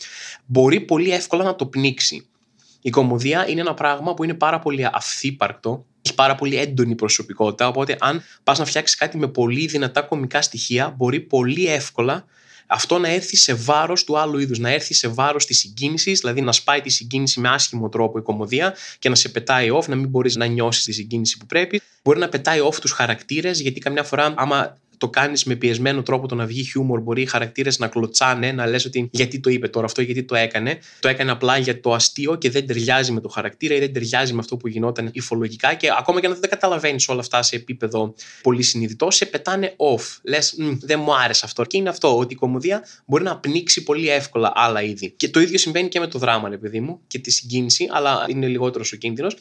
μπορεί 0.47 0.81
πολύ 0.81 1.11
εύκολα 1.11 1.45
να 1.45 1.55
το 1.55 1.67
πνίξει. 1.67 2.27
Η 2.83 2.91
κομμωδία 2.91 3.49
είναι 3.49 3.61
ένα 3.61 3.75
πράγμα 3.75 4.15
που 4.15 4.25
είναι 4.25 4.35
πάρα 4.35 4.59
πολύ 4.59 4.89
αυθύπαρκτο 4.93 5.87
έχει 6.05 6.15
πάρα 6.15 6.35
πολύ 6.35 6.57
έντονη 6.57 6.95
προσωπικότητα. 6.95 7.69
Οπότε, 7.69 7.97
αν 8.01 8.23
πας 8.45 8.59
να 8.59 8.65
φτιάξεις 8.65 8.97
κάτι 8.97 9.17
με 9.19 9.29
πολύ 9.29 9.67
δυνατά 9.67 10.03
κομικά 10.03 10.43
στοιχεία, 10.43 10.95
μπορεί 10.97 11.21
πολύ 11.21 11.67
εύκολα 11.67 12.25
αυτό 12.67 12.99
να 12.99 13.09
έρθει 13.09 13.37
σε 13.37 13.55
βάρος 13.55 14.05
του 14.05 14.19
άλλου 14.19 14.39
είδους, 14.39 14.59
να 14.59 14.71
έρθει 14.71 14.95
σε 14.95 15.09
βάρος 15.09 15.47
της 15.47 15.59
συγκίνησης, 15.59 16.21
δηλαδή 16.21 16.41
να 16.41 16.53
σπάει 16.53 16.81
τη 16.81 16.91
συγκίνηση 16.91 17.41
με 17.41 17.49
άσχημο 17.49 17.89
τρόπο 17.89 18.19
η 18.19 18.23
κομμωδία 18.23 18.75
και 18.99 19.09
να 19.09 19.15
σε 19.15 19.29
πετάει 19.29 19.69
off, 19.73 19.87
να 19.87 19.97
μην 19.97 20.09
μπορείς 20.09 20.37
να 20.37 20.47
νιώσεις 20.47 20.85
τη 20.85 20.93
συγκίνηση 20.93 21.37
που 21.37 21.47
πρέπει. 21.47 21.81
Μπορεί 22.03 22.19
να 22.19 22.29
πετάει 22.29 22.59
off 22.71 22.75
τους 22.75 22.93
χαρακτήρες, 22.93 23.61
γιατί 23.61 23.81
καμιά 23.81 24.03
φορά, 24.03 24.35
άμα 24.37 24.79
το 24.99 25.09
κάνεις 25.09 25.45
με 25.45 25.55
πιεσμένο 25.55 26.03
τρόπο 26.03 26.29
το 26.29 26.35
να 26.35 26.47
βγει 26.47 26.63
χιούμορ, 26.63 27.01
μπορεί 27.01 27.23
οι 27.23 27.27
χαρακτήρες 27.27 27.79
να 27.79 27.89
κλωτσάνε, 27.89 28.53
να 28.53 28.67
λες 28.67 28.85
ότι 28.85 29.09
γιατί 29.13 29.41
το 29.41 29.51
είπε 29.51 29.69
τώρα 29.69 29.87
αυτό, 29.87 30.03
γιατί 30.03 30.23
το 30.23 30.35
έκανε. 30.35 30.79
Το 31.01 31.09
έκανε 31.09 31.31
απλά 31.31 31.59
για 31.59 31.81
το 31.81 31.93
αστείο 31.93 32.35
και 32.35 32.51
δεν 32.51 32.67
ταιριάζει 32.67 33.13
με 33.13 33.21
το 33.21 33.29
χαρακτήρα 33.29 33.75
ή 33.75 33.79
δεν 33.79 33.93
ταιριάζει 33.93 34.33
με 34.33 34.39
αυτό 34.39 34.57
που 34.57 34.69
γινόταν 34.69 35.11
υφολογικά. 35.13 35.75
Και 35.75 35.89
ακόμα 35.99 36.21
και 36.21 36.27
αν 36.27 36.37
δεν 36.41 36.51
καταλαβαίνεις 36.51 37.09
όλα 37.09 37.21
αυτά 37.21 37.43
σε 37.43 37.57
επίπεδο 37.57 38.15
πολύ 38.43 38.63
συνειδητό, 38.63 39.11
σε 39.11 39.27
πετάνε 39.27 39.75
off. 39.77 40.19
Λες, 40.23 40.55
δεν 40.81 41.01
μου 41.01 41.17
άρεσε 41.17 41.43
αυτό. 41.45 41.65
Και 41.65 41.77
είναι 41.77 41.89
αυτό, 41.89 42.19
ότι 42.19 42.35
η 42.35 42.37
κομμωδία 42.37 42.85
μπορεί 43.07 43.25
να 43.25 43.39
πνίξει 43.39 43.83
πολύ 43.83 44.09
εύκολα 44.09 44.53
άλλα 44.55 44.83
είδη. 44.83 45.11
Και 45.17 45.29
το 45.29 45.41
ίδιο 45.41 45.59
συμβαίνει 45.59 45.89
και 45.89 46.01
με 46.01 46.07
το 46.07 46.19
δράμα, 46.19 46.49
παιδί 46.49 46.81
μου, 46.81 47.01
και 47.07 47.19
τη 47.19 47.31
συγκίνηση, 47.31 47.89
αλλά 47.91 48.27
είναι 48.29 48.47
λιγότερος 48.47 48.93
ο 48.93 48.97
κίνδυνος 48.97 49.37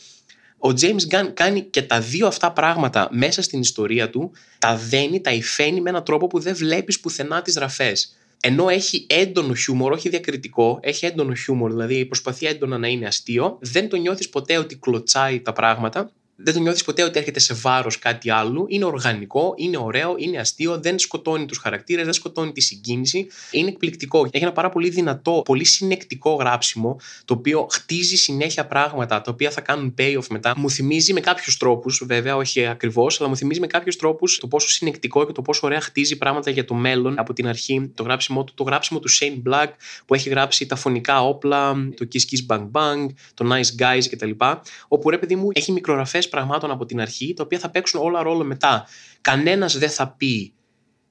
ο 0.66 0.70
James 0.82 1.16
Gunn 1.16 1.30
κάνει 1.34 1.62
και 1.62 1.82
τα 1.82 2.00
δύο 2.00 2.28
αυτά 2.28 2.52
πράγματα 2.52 3.08
μέσα 3.12 3.42
στην 3.42 3.60
ιστορία 3.60 4.10
του, 4.10 4.32
τα 4.60 4.76
δένει, 4.76 5.22
τα 5.22 5.32
υφαίνει 5.32 5.82
με 5.82 5.90
έναν 5.90 6.04
τρόπο 6.04 6.28
που 6.28 6.40
δεν 6.40 6.56
βλέπεις 6.56 7.00
πουθενά 7.00 7.42
τις 7.42 7.56
ραφές. 7.56 8.18
Ενώ 8.40 8.70
έχει 8.70 9.06
έντονο 9.10 9.54
χιούμορ, 9.54 9.92
όχι 9.92 10.10
διακριτικό, 10.10 10.80
έχει 10.82 11.06
έντονο 11.06 11.34
χιούμορ, 11.34 11.72
δηλαδή 11.72 12.06
προσπαθεί 12.06 12.46
έντονα 12.46 12.78
να 12.78 12.88
είναι 12.88 13.06
αστείο, 13.06 13.58
δεν 13.62 13.90
το 13.90 13.98
νιώθεις 13.98 14.30
ποτέ 14.30 14.58
ότι 14.58 14.76
κλωτσάει 14.76 15.40
τα 15.40 15.54
πράγματα 15.54 16.12
δεν 16.36 16.54
το 16.54 16.60
νιώθεις 16.60 16.84
ποτέ 16.84 17.04
ότι 17.04 17.20
έρχεται 17.20 17.40
σε 17.40 17.54
βάρος 17.54 18.00
κάτι 18.00 18.30
άλλο. 18.30 18.66
Είναι 18.68 18.86
οργανικό, 18.86 19.54
είναι 19.58 19.78
ωραίο, 19.78 20.16
είναι 20.18 20.38
αστείο, 20.38 20.80
δεν 20.80 21.00
σκοτώνει 21.00 21.46
τους 21.46 21.58
χαρακτήρες, 21.58 22.04
δεν 22.04 22.14
σκοτώνει 22.14 22.52
τη 22.52 22.62
συγκίνηση. 22.62 23.28
Είναι 23.52 23.70
εκπληκτικό. 23.70 24.28
Έχει 24.32 24.44
ένα 24.44 24.54
πάρα 24.54 24.70
πολύ 24.70 24.90
δυνατό, 24.90 25.42
πολύ 25.46 25.64
συνεκτικό 25.64 26.34
γράψιμο, 26.34 27.00
το 27.26 27.34
οποίο 27.34 27.68
χτίζει 27.72 28.16
συνέχεια 28.16 28.68
πράγματα 28.68 29.22
τα 29.22 29.32
οποία 29.32 29.52
θα 29.52 29.62
κάνουν 29.62 29.94
payoff 29.98 30.28
μετά. 30.30 30.54
Μου 30.58 30.70
θυμίζει 30.70 31.14
με 31.14 31.20
κάποιους 31.20 31.58
τρόπους, 31.58 32.04
βέβαια, 32.06 32.36
όχι 32.36 32.66
ακριβώς, 32.66 33.20
αλλά 33.20 33.30
μου 33.30 33.38
θυμίζει 33.38 33.60
με 33.60 33.68
κάποιους 33.68 33.96
τρόπους 33.96 34.38
το 34.38 34.48
πόσο 34.48 34.70
συνεκτικό 34.70 35.26
και 35.26 35.32
το 35.32 35.42
πόσο 35.42 35.62
ωραία 35.64 35.82
χτίζει 35.82 36.18
πράγματα 36.18 36.50
για 36.50 36.66
το 36.66 36.74
μέλλον 36.74 37.20
από 37.20 37.34
την 37.34 37.48
αρχή. 37.48 37.92
Το 37.96 38.04
γράψιμο 38.04 38.44
του, 38.44 38.54
το 38.54 38.64
γράψιμο 38.64 39.00
του 39.00 39.10
Shane 39.12 39.50
Black 39.50 39.68
που 40.06 40.14
έχει 40.14 40.30
γράψει 40.30 40.66
τα 40.66 40.76
φωνικά 40.76 41.24
όπλα, 41.24 41.74
το 41.96 42.08
Kiss 42.14 42.18
Kiss 42.18 42.56
Bang 42.56 42.72
Bang, 42.72 43.06
το 43.34 43.50
Nice 43.52 43.82
Guys 43.82 44.04
κτλ. 44.10 44.32
Όπου 44.88 45.10
ρε 45.10 45.18
παιδί 45.18 45.36
μου 45.36 45.50
έχει 45.54 45.72
μικρογραφές 45.72 46.23
πραγμάτων 46.30 46.72
από 46.72 46.86
την 46.86 47.02
αρχή, 47.02 47.34
τα 47.34 47.44
οποία 47.44 47.60
θα 47.60 47.70
παίξουν 47.70 48.02
όλα 48.02 48.24
ρόλο 48.24 48.44
μετά. 48.44 48.88
Κανένας 49.22 49.78
δεν 49.78 49.90
θα 49.90 50.08
πει 50.10 50.54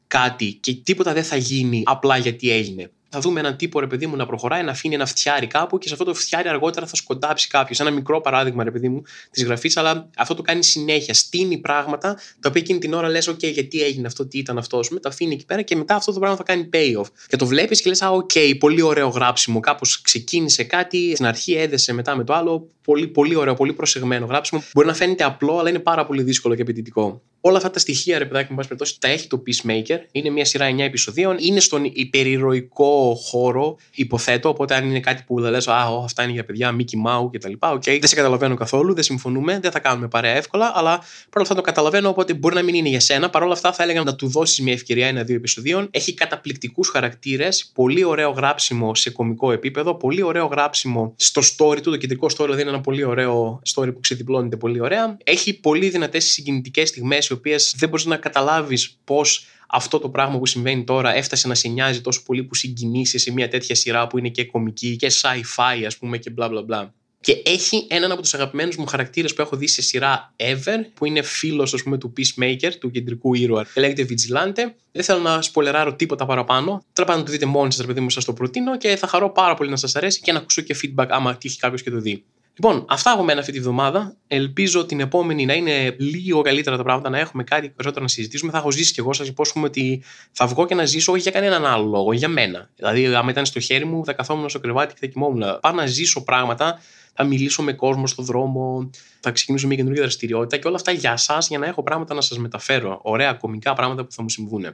κάτι 0.07 0.53
και 0.61 0.75
τίποτα 0.75 1.13
δεν 1.13 1.25
θα 1.25 1.37
γίνει 1.37 1.83
απλά 1.85 2.17
γιατί 2.17 2.51
έγινε 2.51 2.91
θα 3.15 3.21
δούμε 3.21 3.41
έναν 3.41 3.57
τύπο 3.57 3.81
ρε 3.81 3.87
παιδί 3.87 4.07
μου 4.07 4.17
να 4.17 4.27
προχωράει, 4.27 4.63
να 4.63 4.71
αφήνει 4.71 4.95
ένα 4.95 5.07
φτιάρι 5.07 5.47
κάπου 5.47 5.79
και 5.79 5.89
σε 5.89 5.93
αυτό 5.93 6.05
το 6.05 6.15
φτιάρι 6.15 6.49
αργότερα 6.49 6.87
θα 6.87 6.97
σκοντάψει 6.97 7.49
κάποιος. 7.49 7.81
Ένα 7.81 7.91
μικρό 7.91 8.21
παράδειγμα 8.21 8.65
ρε 8.65 8.71
παιδί 8.71 8.89
μου 8.89 9.03
της 9.31 9.45
γραφής, 9.45 9.77
αλλά 9.77 10.09
αυτό 10.17 10.35
το 10.35 10.43
κάνει 10.43 10.65
συνέχεια. 10.65 11.15
Στήνει 11.15 11.59
πράγματα 11.59 12.15
τα 12.41 12.49
οποία 12.49 12.61
εκείνη 12.61 12.79
την 12.79 12.93
ώρα 12.93 13.09
λες: 13.09 13.31
OK, 13.31 13.53
γιατί 13.53 13.83
έγινε 13.83 14.07
αυτό, 14.07 14.27
τι 14.27 14.39
ήταν 14.39 14.59
αυτός, 14.59 14.91
μετά 14.91 15.09
αφήνει 15.09 15.35
εκεί 15.35 15.45
πέρα 15.45 15.63
και 15.63 15.77
μετά 15.77 15.95
αυτό 15.95 16.13
το 16.13 16.19
πράγμα 16.19 16.37
θα 16.37 16.43
κάνει 16.43 16.69
payoff. 16.73 17.07
Και 17.27 17.37
το 17.37 17.47
βλέπεις 17.47 17.83
και 17.83 17.89
λες: 17.89 18.03
Α, 18.03 18.11
OK, 18.11 18.59
πολύ 18.59 18.83
ωραίο 18.83 19.09
γράψιμο. 19.09 19.61
Κάπως 19.61 20.01
ξεκίνησε 20.01 20.65
κάτι, 20.65 21.13
στην 21.15 21.27
αρχή 21.27 21.55
έδεσε 21.55 21.93
μετά 21.93 22.17
με 22.17 22.25
το 22.25 22.35
άλλο. 22.35 22.69
Πολύ, 22.85 23.07
πολύ 23.07 23.35
ωραίο, 23.35 23.55
πολύ 23.55 23.73
προσεγμένο 23.73 24.27
γράψιμο. 24.27 24.63
Μπορεί 24.73 24.87
να 24.87 24.95
φαίνεται 24.95 25.25
απλό, 25.25 25.59
αλλά 25.59 25.69
είναι 25.69 25.79
πάρα 25.79 26.07
πολύ 26.07 26.23
δύσκολο 26.23 26.55
και 26.55 26.63
απαιτητικό. 26.63 27.23
Όλα 27.45 27.57
αυτά 27.57 27.71
τα 27.71 27.79
στοιχεία, 27.79 28.19
ρε 28.19 28.25
παιδάκι 28.25 28.53
μου, 28.53 28.57
περιπτώσει, 28.57 29.01
τα 29.01 29.09
έχει 29.09 29.27
το 29.27 29.43
Peacemaker. 29.47 29.99
Είναι 30.13 30.31
μια 30.31 30.45
σειρά 30.45 30.71
9 30.71 30.79
επεισοδίων. 30.79 31.37
Είναι 31.41 31.61
στον 31.61 31.85
υπερηρωικό 31.85 33.15
χώρο, 33.15 33.77
υποθέτω. 33.95 34.49
Οπότε, 34.49 34.75
αν 34.75 34.89
είναι 34.89 35.01
κάτι 35.01 35.23
που 35.27 35.39
λες, 35.39 35.69
Α, 35.69 36.03
αυτά 36.05 36.23
είναι 36.23 36.33
για 36.33 36.45
παιδιά, 36.45 36.77
Mickey 36.79 37.09
Mouse 37.09 37.31
κτλ. 37.33 37.53
OK, 37.59 37.83
okay, 37.83 37.97
δεν 38.01 38.07
σε 38.07 38.15
καταλαβαίνω 38.15 38.55
καθόλου, 38.55 38.95
δεν 38.95 39.05
συμφωνούμε, 39.05 39.59
δεν 39.63 39.71
θα 39.71 39.79
κάνουμε 39.79 40.09
παρέα 40.09 40.35
εύκολα, 40.35 40.73
αλλά 40.75 40.99
παρόλα 40.99 41.41
αυτά 41.41 41.55
το 41.55 41.61
καταλαβαίνω. 41.61 42.09
Οπότε, 42.09 42.35
μπορεί 42.35 42.55
να 42.55 42.63
μην 42.63 42.75
είναι 42.75 42.89
για 42.89 43.01
σένα. 43.01 43.31
Παρ' 43.31 43.43
όλα 43.43 43.53
αυτά, 43.53 43.73
θα 43.73 43.83
έλεγα 43.83 44.03
να 44.03 44.15
του 44.15 44.29
δώσεις 44.29 44.61
μια 44.61 44.73
ευκαιρία 44.73 45.07
ένα-δύο 45.07 45.37
επεισοδίων. 45.37 45.89
Έχει 45.91 46.15
καταπληκτικούς 46.15 46.89
χαρακτήρες, 46.89 47.71
πολύ 47.75 48.05
ωραίο 48.05 48.31
γράψιμο 48.31 48.95
σε 48.95 49.11
κωμικό 49.11 49.53
επίπεδο, 49.53 49.95
πολύ 49.95 50.23
ωραίο 50.23 50.47
γράψιμο 50.47 51.15
στο 51.17 51.43
story 51.57 51.83
του. 51.83 51.91
Το 51.91 51.97
κεντρικό 51.97 52.27
story 52.27 52.45
δηλαδή 52.45 52.61
είναι 52.61 52.71
ένα 52.71 52.81
πολύ 52.81 53.05
ωραίο 53.05 53.63
story 53.75 53.95
που 53.95 54.01
ξεδιπλώνεται 54.01 54.57
πολύ 54.57 54.81
ωραία. 54.81 55.17
Έχει 55.25 55.61
πολύ 55.61 55.89
δυνατές 55.89 56.25
συγκινητικές 56.25 56.89
στιγμές 56.89 57.31
οι 57.33 57.37
οποίες 57.39 57.75
δεν 57.79 57.89
μπορείς 57.89 58.05
να 58.05 58.17
καταλάβεις 58.17 58.99
πώς 59.05 59.47
αυτό 59.69 59.99
το 59.99 60.09
πράγμα 60.09 60.39
που 60.39 60.47
συμβαίνει 60.47 60.85
τώρα 60.85 61.15
έφτασε 61.15 61.49
να 61.49 61.55
σε 61.55 61.69
νοιάζει 61.69 62.01
τόσο 62.01 62.23
πολύ 62.23 62.45
που 62.45 62.55
συγκινήσει 62.55 63.19
σε 63.19 63.33
μια 63.33 63.49
τέτοια 63.49 63.75
σειρά 63.75 64.07
που 64.07 64.19
είναι 64.19 64.29
και 64.29 64.45
κομική 64.45 64.97
και 64.97 65.11
sci-fi, 65.13 65.85
ας 65.87 65.97
πούμε, 65.99 66.19
και 66.19 66.31
μπλα 66.31 66.49
μπλα 66.49 66.63
μπλα. 66.63 66.95
Και 67.21 67.43
έχει 67.45 67.87
έναν 67.91 68.13
από 68.13 68.23
τους 68.23 68.35
αγαπημένους 68.35 68.77
μου 68.77 68.87
χαρακτήρες 68.87 69.35
που 69.35 69.43
έχω 69.43 69.57
δει 69.57 69.67
σε 69.67 69.83
σειρά 69.83 70.35
ever, 70.37 70.79
που 70.95 71.05
είναι 71.05 71.23
φίλος, 71.23 71.75
ας 71.75 71.83
πούμε, 71.83 71.99
του 71.99 72.13
Peacemaker, 72.17 72.73
του 72.81 72.91
κεντρικού 72.91 73.35
ήρωα. 73.35 73.67
Λέγεται 73.77 74.07
Vigilante. 74.09 74.73
Δεν 74.93 75.05
θέλω 75.05 75.21
να 75.21 75.43
σπολεράρω 75.43 75.95
τίποτα 75.95 76.27
παραπάνω. 76.27 76.85
Θέλω 76.93 77.17
να 77.17 77.23
το 77.23 77.31
δείτε 77.31 77.47
μόνοι 77.47 77.73
σας, 77.73 77.87
παιδί 77.87 78.01
μου, 78.01 78.11
σας 78.11 78.25
το 78.25 78.33
προτείνω 78.33 78.77
και 78.77 78.97
θα 78.97 79.07
χαρώ 79.07 79.31
πάρα 79.31 79.55
πολύ 79.55 79.71
να 79.71 79.77
σας 79.77 79.97
αρέσει 79.97 80.21
και 80.21 80.33
να 80.33 80.39
ακούσω 80.39 80.63
και 80.63 80.77
feedback 80.83 81.07
άμα 81.09 81.37
τύχει 81.37 81.59
κάποιος 81.59 81.83
και 81.83 81.91
το 81.91 82.01
δει. 82.01 82.25
Λοιπόν, 82.55 82.85
αυτά 82.89 83.13
από 83.13 83.23
μένα 83.23 83.41
αυτή 83.41 83.53
τη 83.53 83.61
βδομάδα. 83.61 84.17
Ελπίζω 84.27 84.87
την 84.87 85.01
επόμενη 85.01 85.45
να 85.45 85.55
είναι 85.55 85.97
λίγο 85.99 86.43
καλύτερα 86.43 86.77
τα 86.77 86.83
πράγματα, 86.83 87.11
να 87.11 87.19
έχουμε 87.19 87.45
κάτι 87.45 87.69
περισσότερο 87.69 88.03
να 88.03 88.09
συζητήσουμε. 88.09 88.53
Θα 88.53 88.59
έχω 88.59 88.71
ζήσει 88.71 88.93
κι 88.93 89.01
εγώ. 89.01 89.13
Σας 89.13 89.29
υπόσχομαι 89.29 89.67
ότι 89.67 90.03
θα 90.33 90.47
βγω 90.47 90.67
και 90.67 90.75
να 90.75 90.85
ζήσω 90.85 91.13
όχι 91.13 91.21
για 91.21 91.31
κανέναν 91.31 91.67
άλλο 91.67 91.85
λόγο, 91.85 92.13
για 92.13 92.29
μένα. 92.29 92.71
Δηλαδή, 92.77 93.07
άμα 93.15 93.31
ήταν 93.31 93.47
στο 93.47 93.61
χέρι 93.61 93.85
μου, 93.85 94.05
θα 94.05 94.13
καθόμουν 94.13 94.49
στο 94.49 94.59
κρεβάτι 94.59 94.95
και 94.95 94.99
θα 95.01 95.07
κοιμόμουν. 95.07 95.43
Πάω 95.61 95.73
να 95.73 95.87
ζήσω 95.87 96.25
πράγματα, 96.25 96.79
θα 97.15 97.25
μιλήσω 97.25 97.63
με 97.63 97.73
κόσμο 97.73 98.07
στον 98.07 98.25
δρόμο, 98.25 98.91
θα 99.21 99.31
ξεκινήσω 99.31 99.67
μια 99.67 99.77
καινούργια 99.77 100.03
δραστηριότητα 100.03 100.57
και 100.57 100.67
όλα 100.67 100.77
αυτά 100.77 100.93
για 100.93 101.13
εσά, 101.13 101.39
για 101.49 101.59
να 101.59 101.67
έχω 101.67 101.83
πράγματα 101.83 102.15
να 102.15 102.21
σας 102.21 102.39
μεταφέρω. 102.39 103.01
Ωραία, 103.03 103.33
κομικά 103.33 103.73
πράγματα 103.75 104.05
που 104.05 104.13
θα 104.13 104.23
μου 104.23 104.29
συμβούν. 104.29 104.67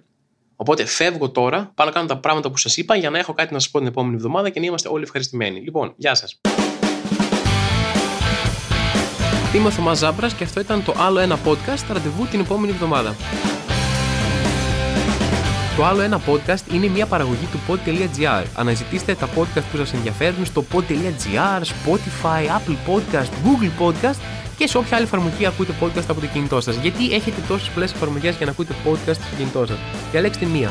Οπότε 0.56 0.84
φεύγω 0.84 1.30
τώρα, 1.30 1.72
πάω 1.74 1.86
να 1.86 1.92
κάνω 1.92 2.06
τα 2.06 2.18
πράγματα 2.18 2.50
που 2.50 2.56
σας 2.56 2.76
είπα 2.76 2.96
για 2.96 3.10
να 3.10 3.18
έχω 3.18 3.32
κάτι 3.32 3.52
να 3.52 3.58
σας 3.58 3.70
πω 3.70 3.78
την 3.78 3.88
επόμενη 3.88 4.14
εβδομάδα 4.14 4.50
και 4.50 4.60
να 4.60 4.66
είμαστε 4.66 4.88
όλοι 4.88 5.02
ευχαριστημένοι. 5.02 5.60
Λοιπόν, 5.60 5.92
γεια 5.96 6.14
σας. 6.14 6.40
Είμαι 9.54 9.66
ο 9.66 9.70
Θωμάς 9.70 9.98
Ζάμπρας 9.98 10.32
και 10.34 10.44
αυτό 10.44 10.60
ήταν 10.60 10.84
το 10.84 10.94
άλλο 10.98 11.18
ένα 11.18 11.38
podcast 11.44 11.84
ραντεβού 11.92 12.26
την 12.26 12.40
επόμενη 12.40 12.72
εβδομάδα. 12.72 13.14
Το 15.76 15.84
άλλο 15.84 16.00
ένα 16.00 16.20
podcast 16.26 16.72
είναι 16.72 16.88
μια 16.88 17.06
παραγωγή 17.06 17.48
του 17.52 17.58
pod.gr. 17.68 18.44
Αναζητήστε 18.54 19.14
τα 19.14 19.28
podcast 19.36 19.62
που 19.70 19.76
σας 19.76 19.92
ενδιαφέρουν 19.92 20.44
στο 20.44 20.64
pod.gr, 20.72 21.62
Spotify, 21.62 22.44
Apple 22.46 22.76
Podcast, 22.88 23.28
Google 23.44 23.82
Podcast 23.82 24.18
και 24.56 24.66
σε 24.66 24.78
όποια 24.78 24.96
άλλη 24.96 25.06
εφαρμογή 25.06 25.46
ακούτε 25.46 25.72
podcast 25.80 26.04
από 26.08 26.20
το 26.20 26.26
κινητό 26.26 26.60
σας. 26.60 26.76
Γιατί 26.76 27.12
έχετε 27.14 27.40
τόσες 27.48 27.68
πολλές 27.68 27.92
εφαρμογές 27.92 28.36
για 28.36 28.46
να 28.46 28.52
ακούτε 28.52 28.74
podcast 28.86 29.14
στο 29.14 29.36
κινητό 29.36 29.66
σας. 29.66 29.78
Διαλέξτε 30.10 30.46
μία. 30.46 30.70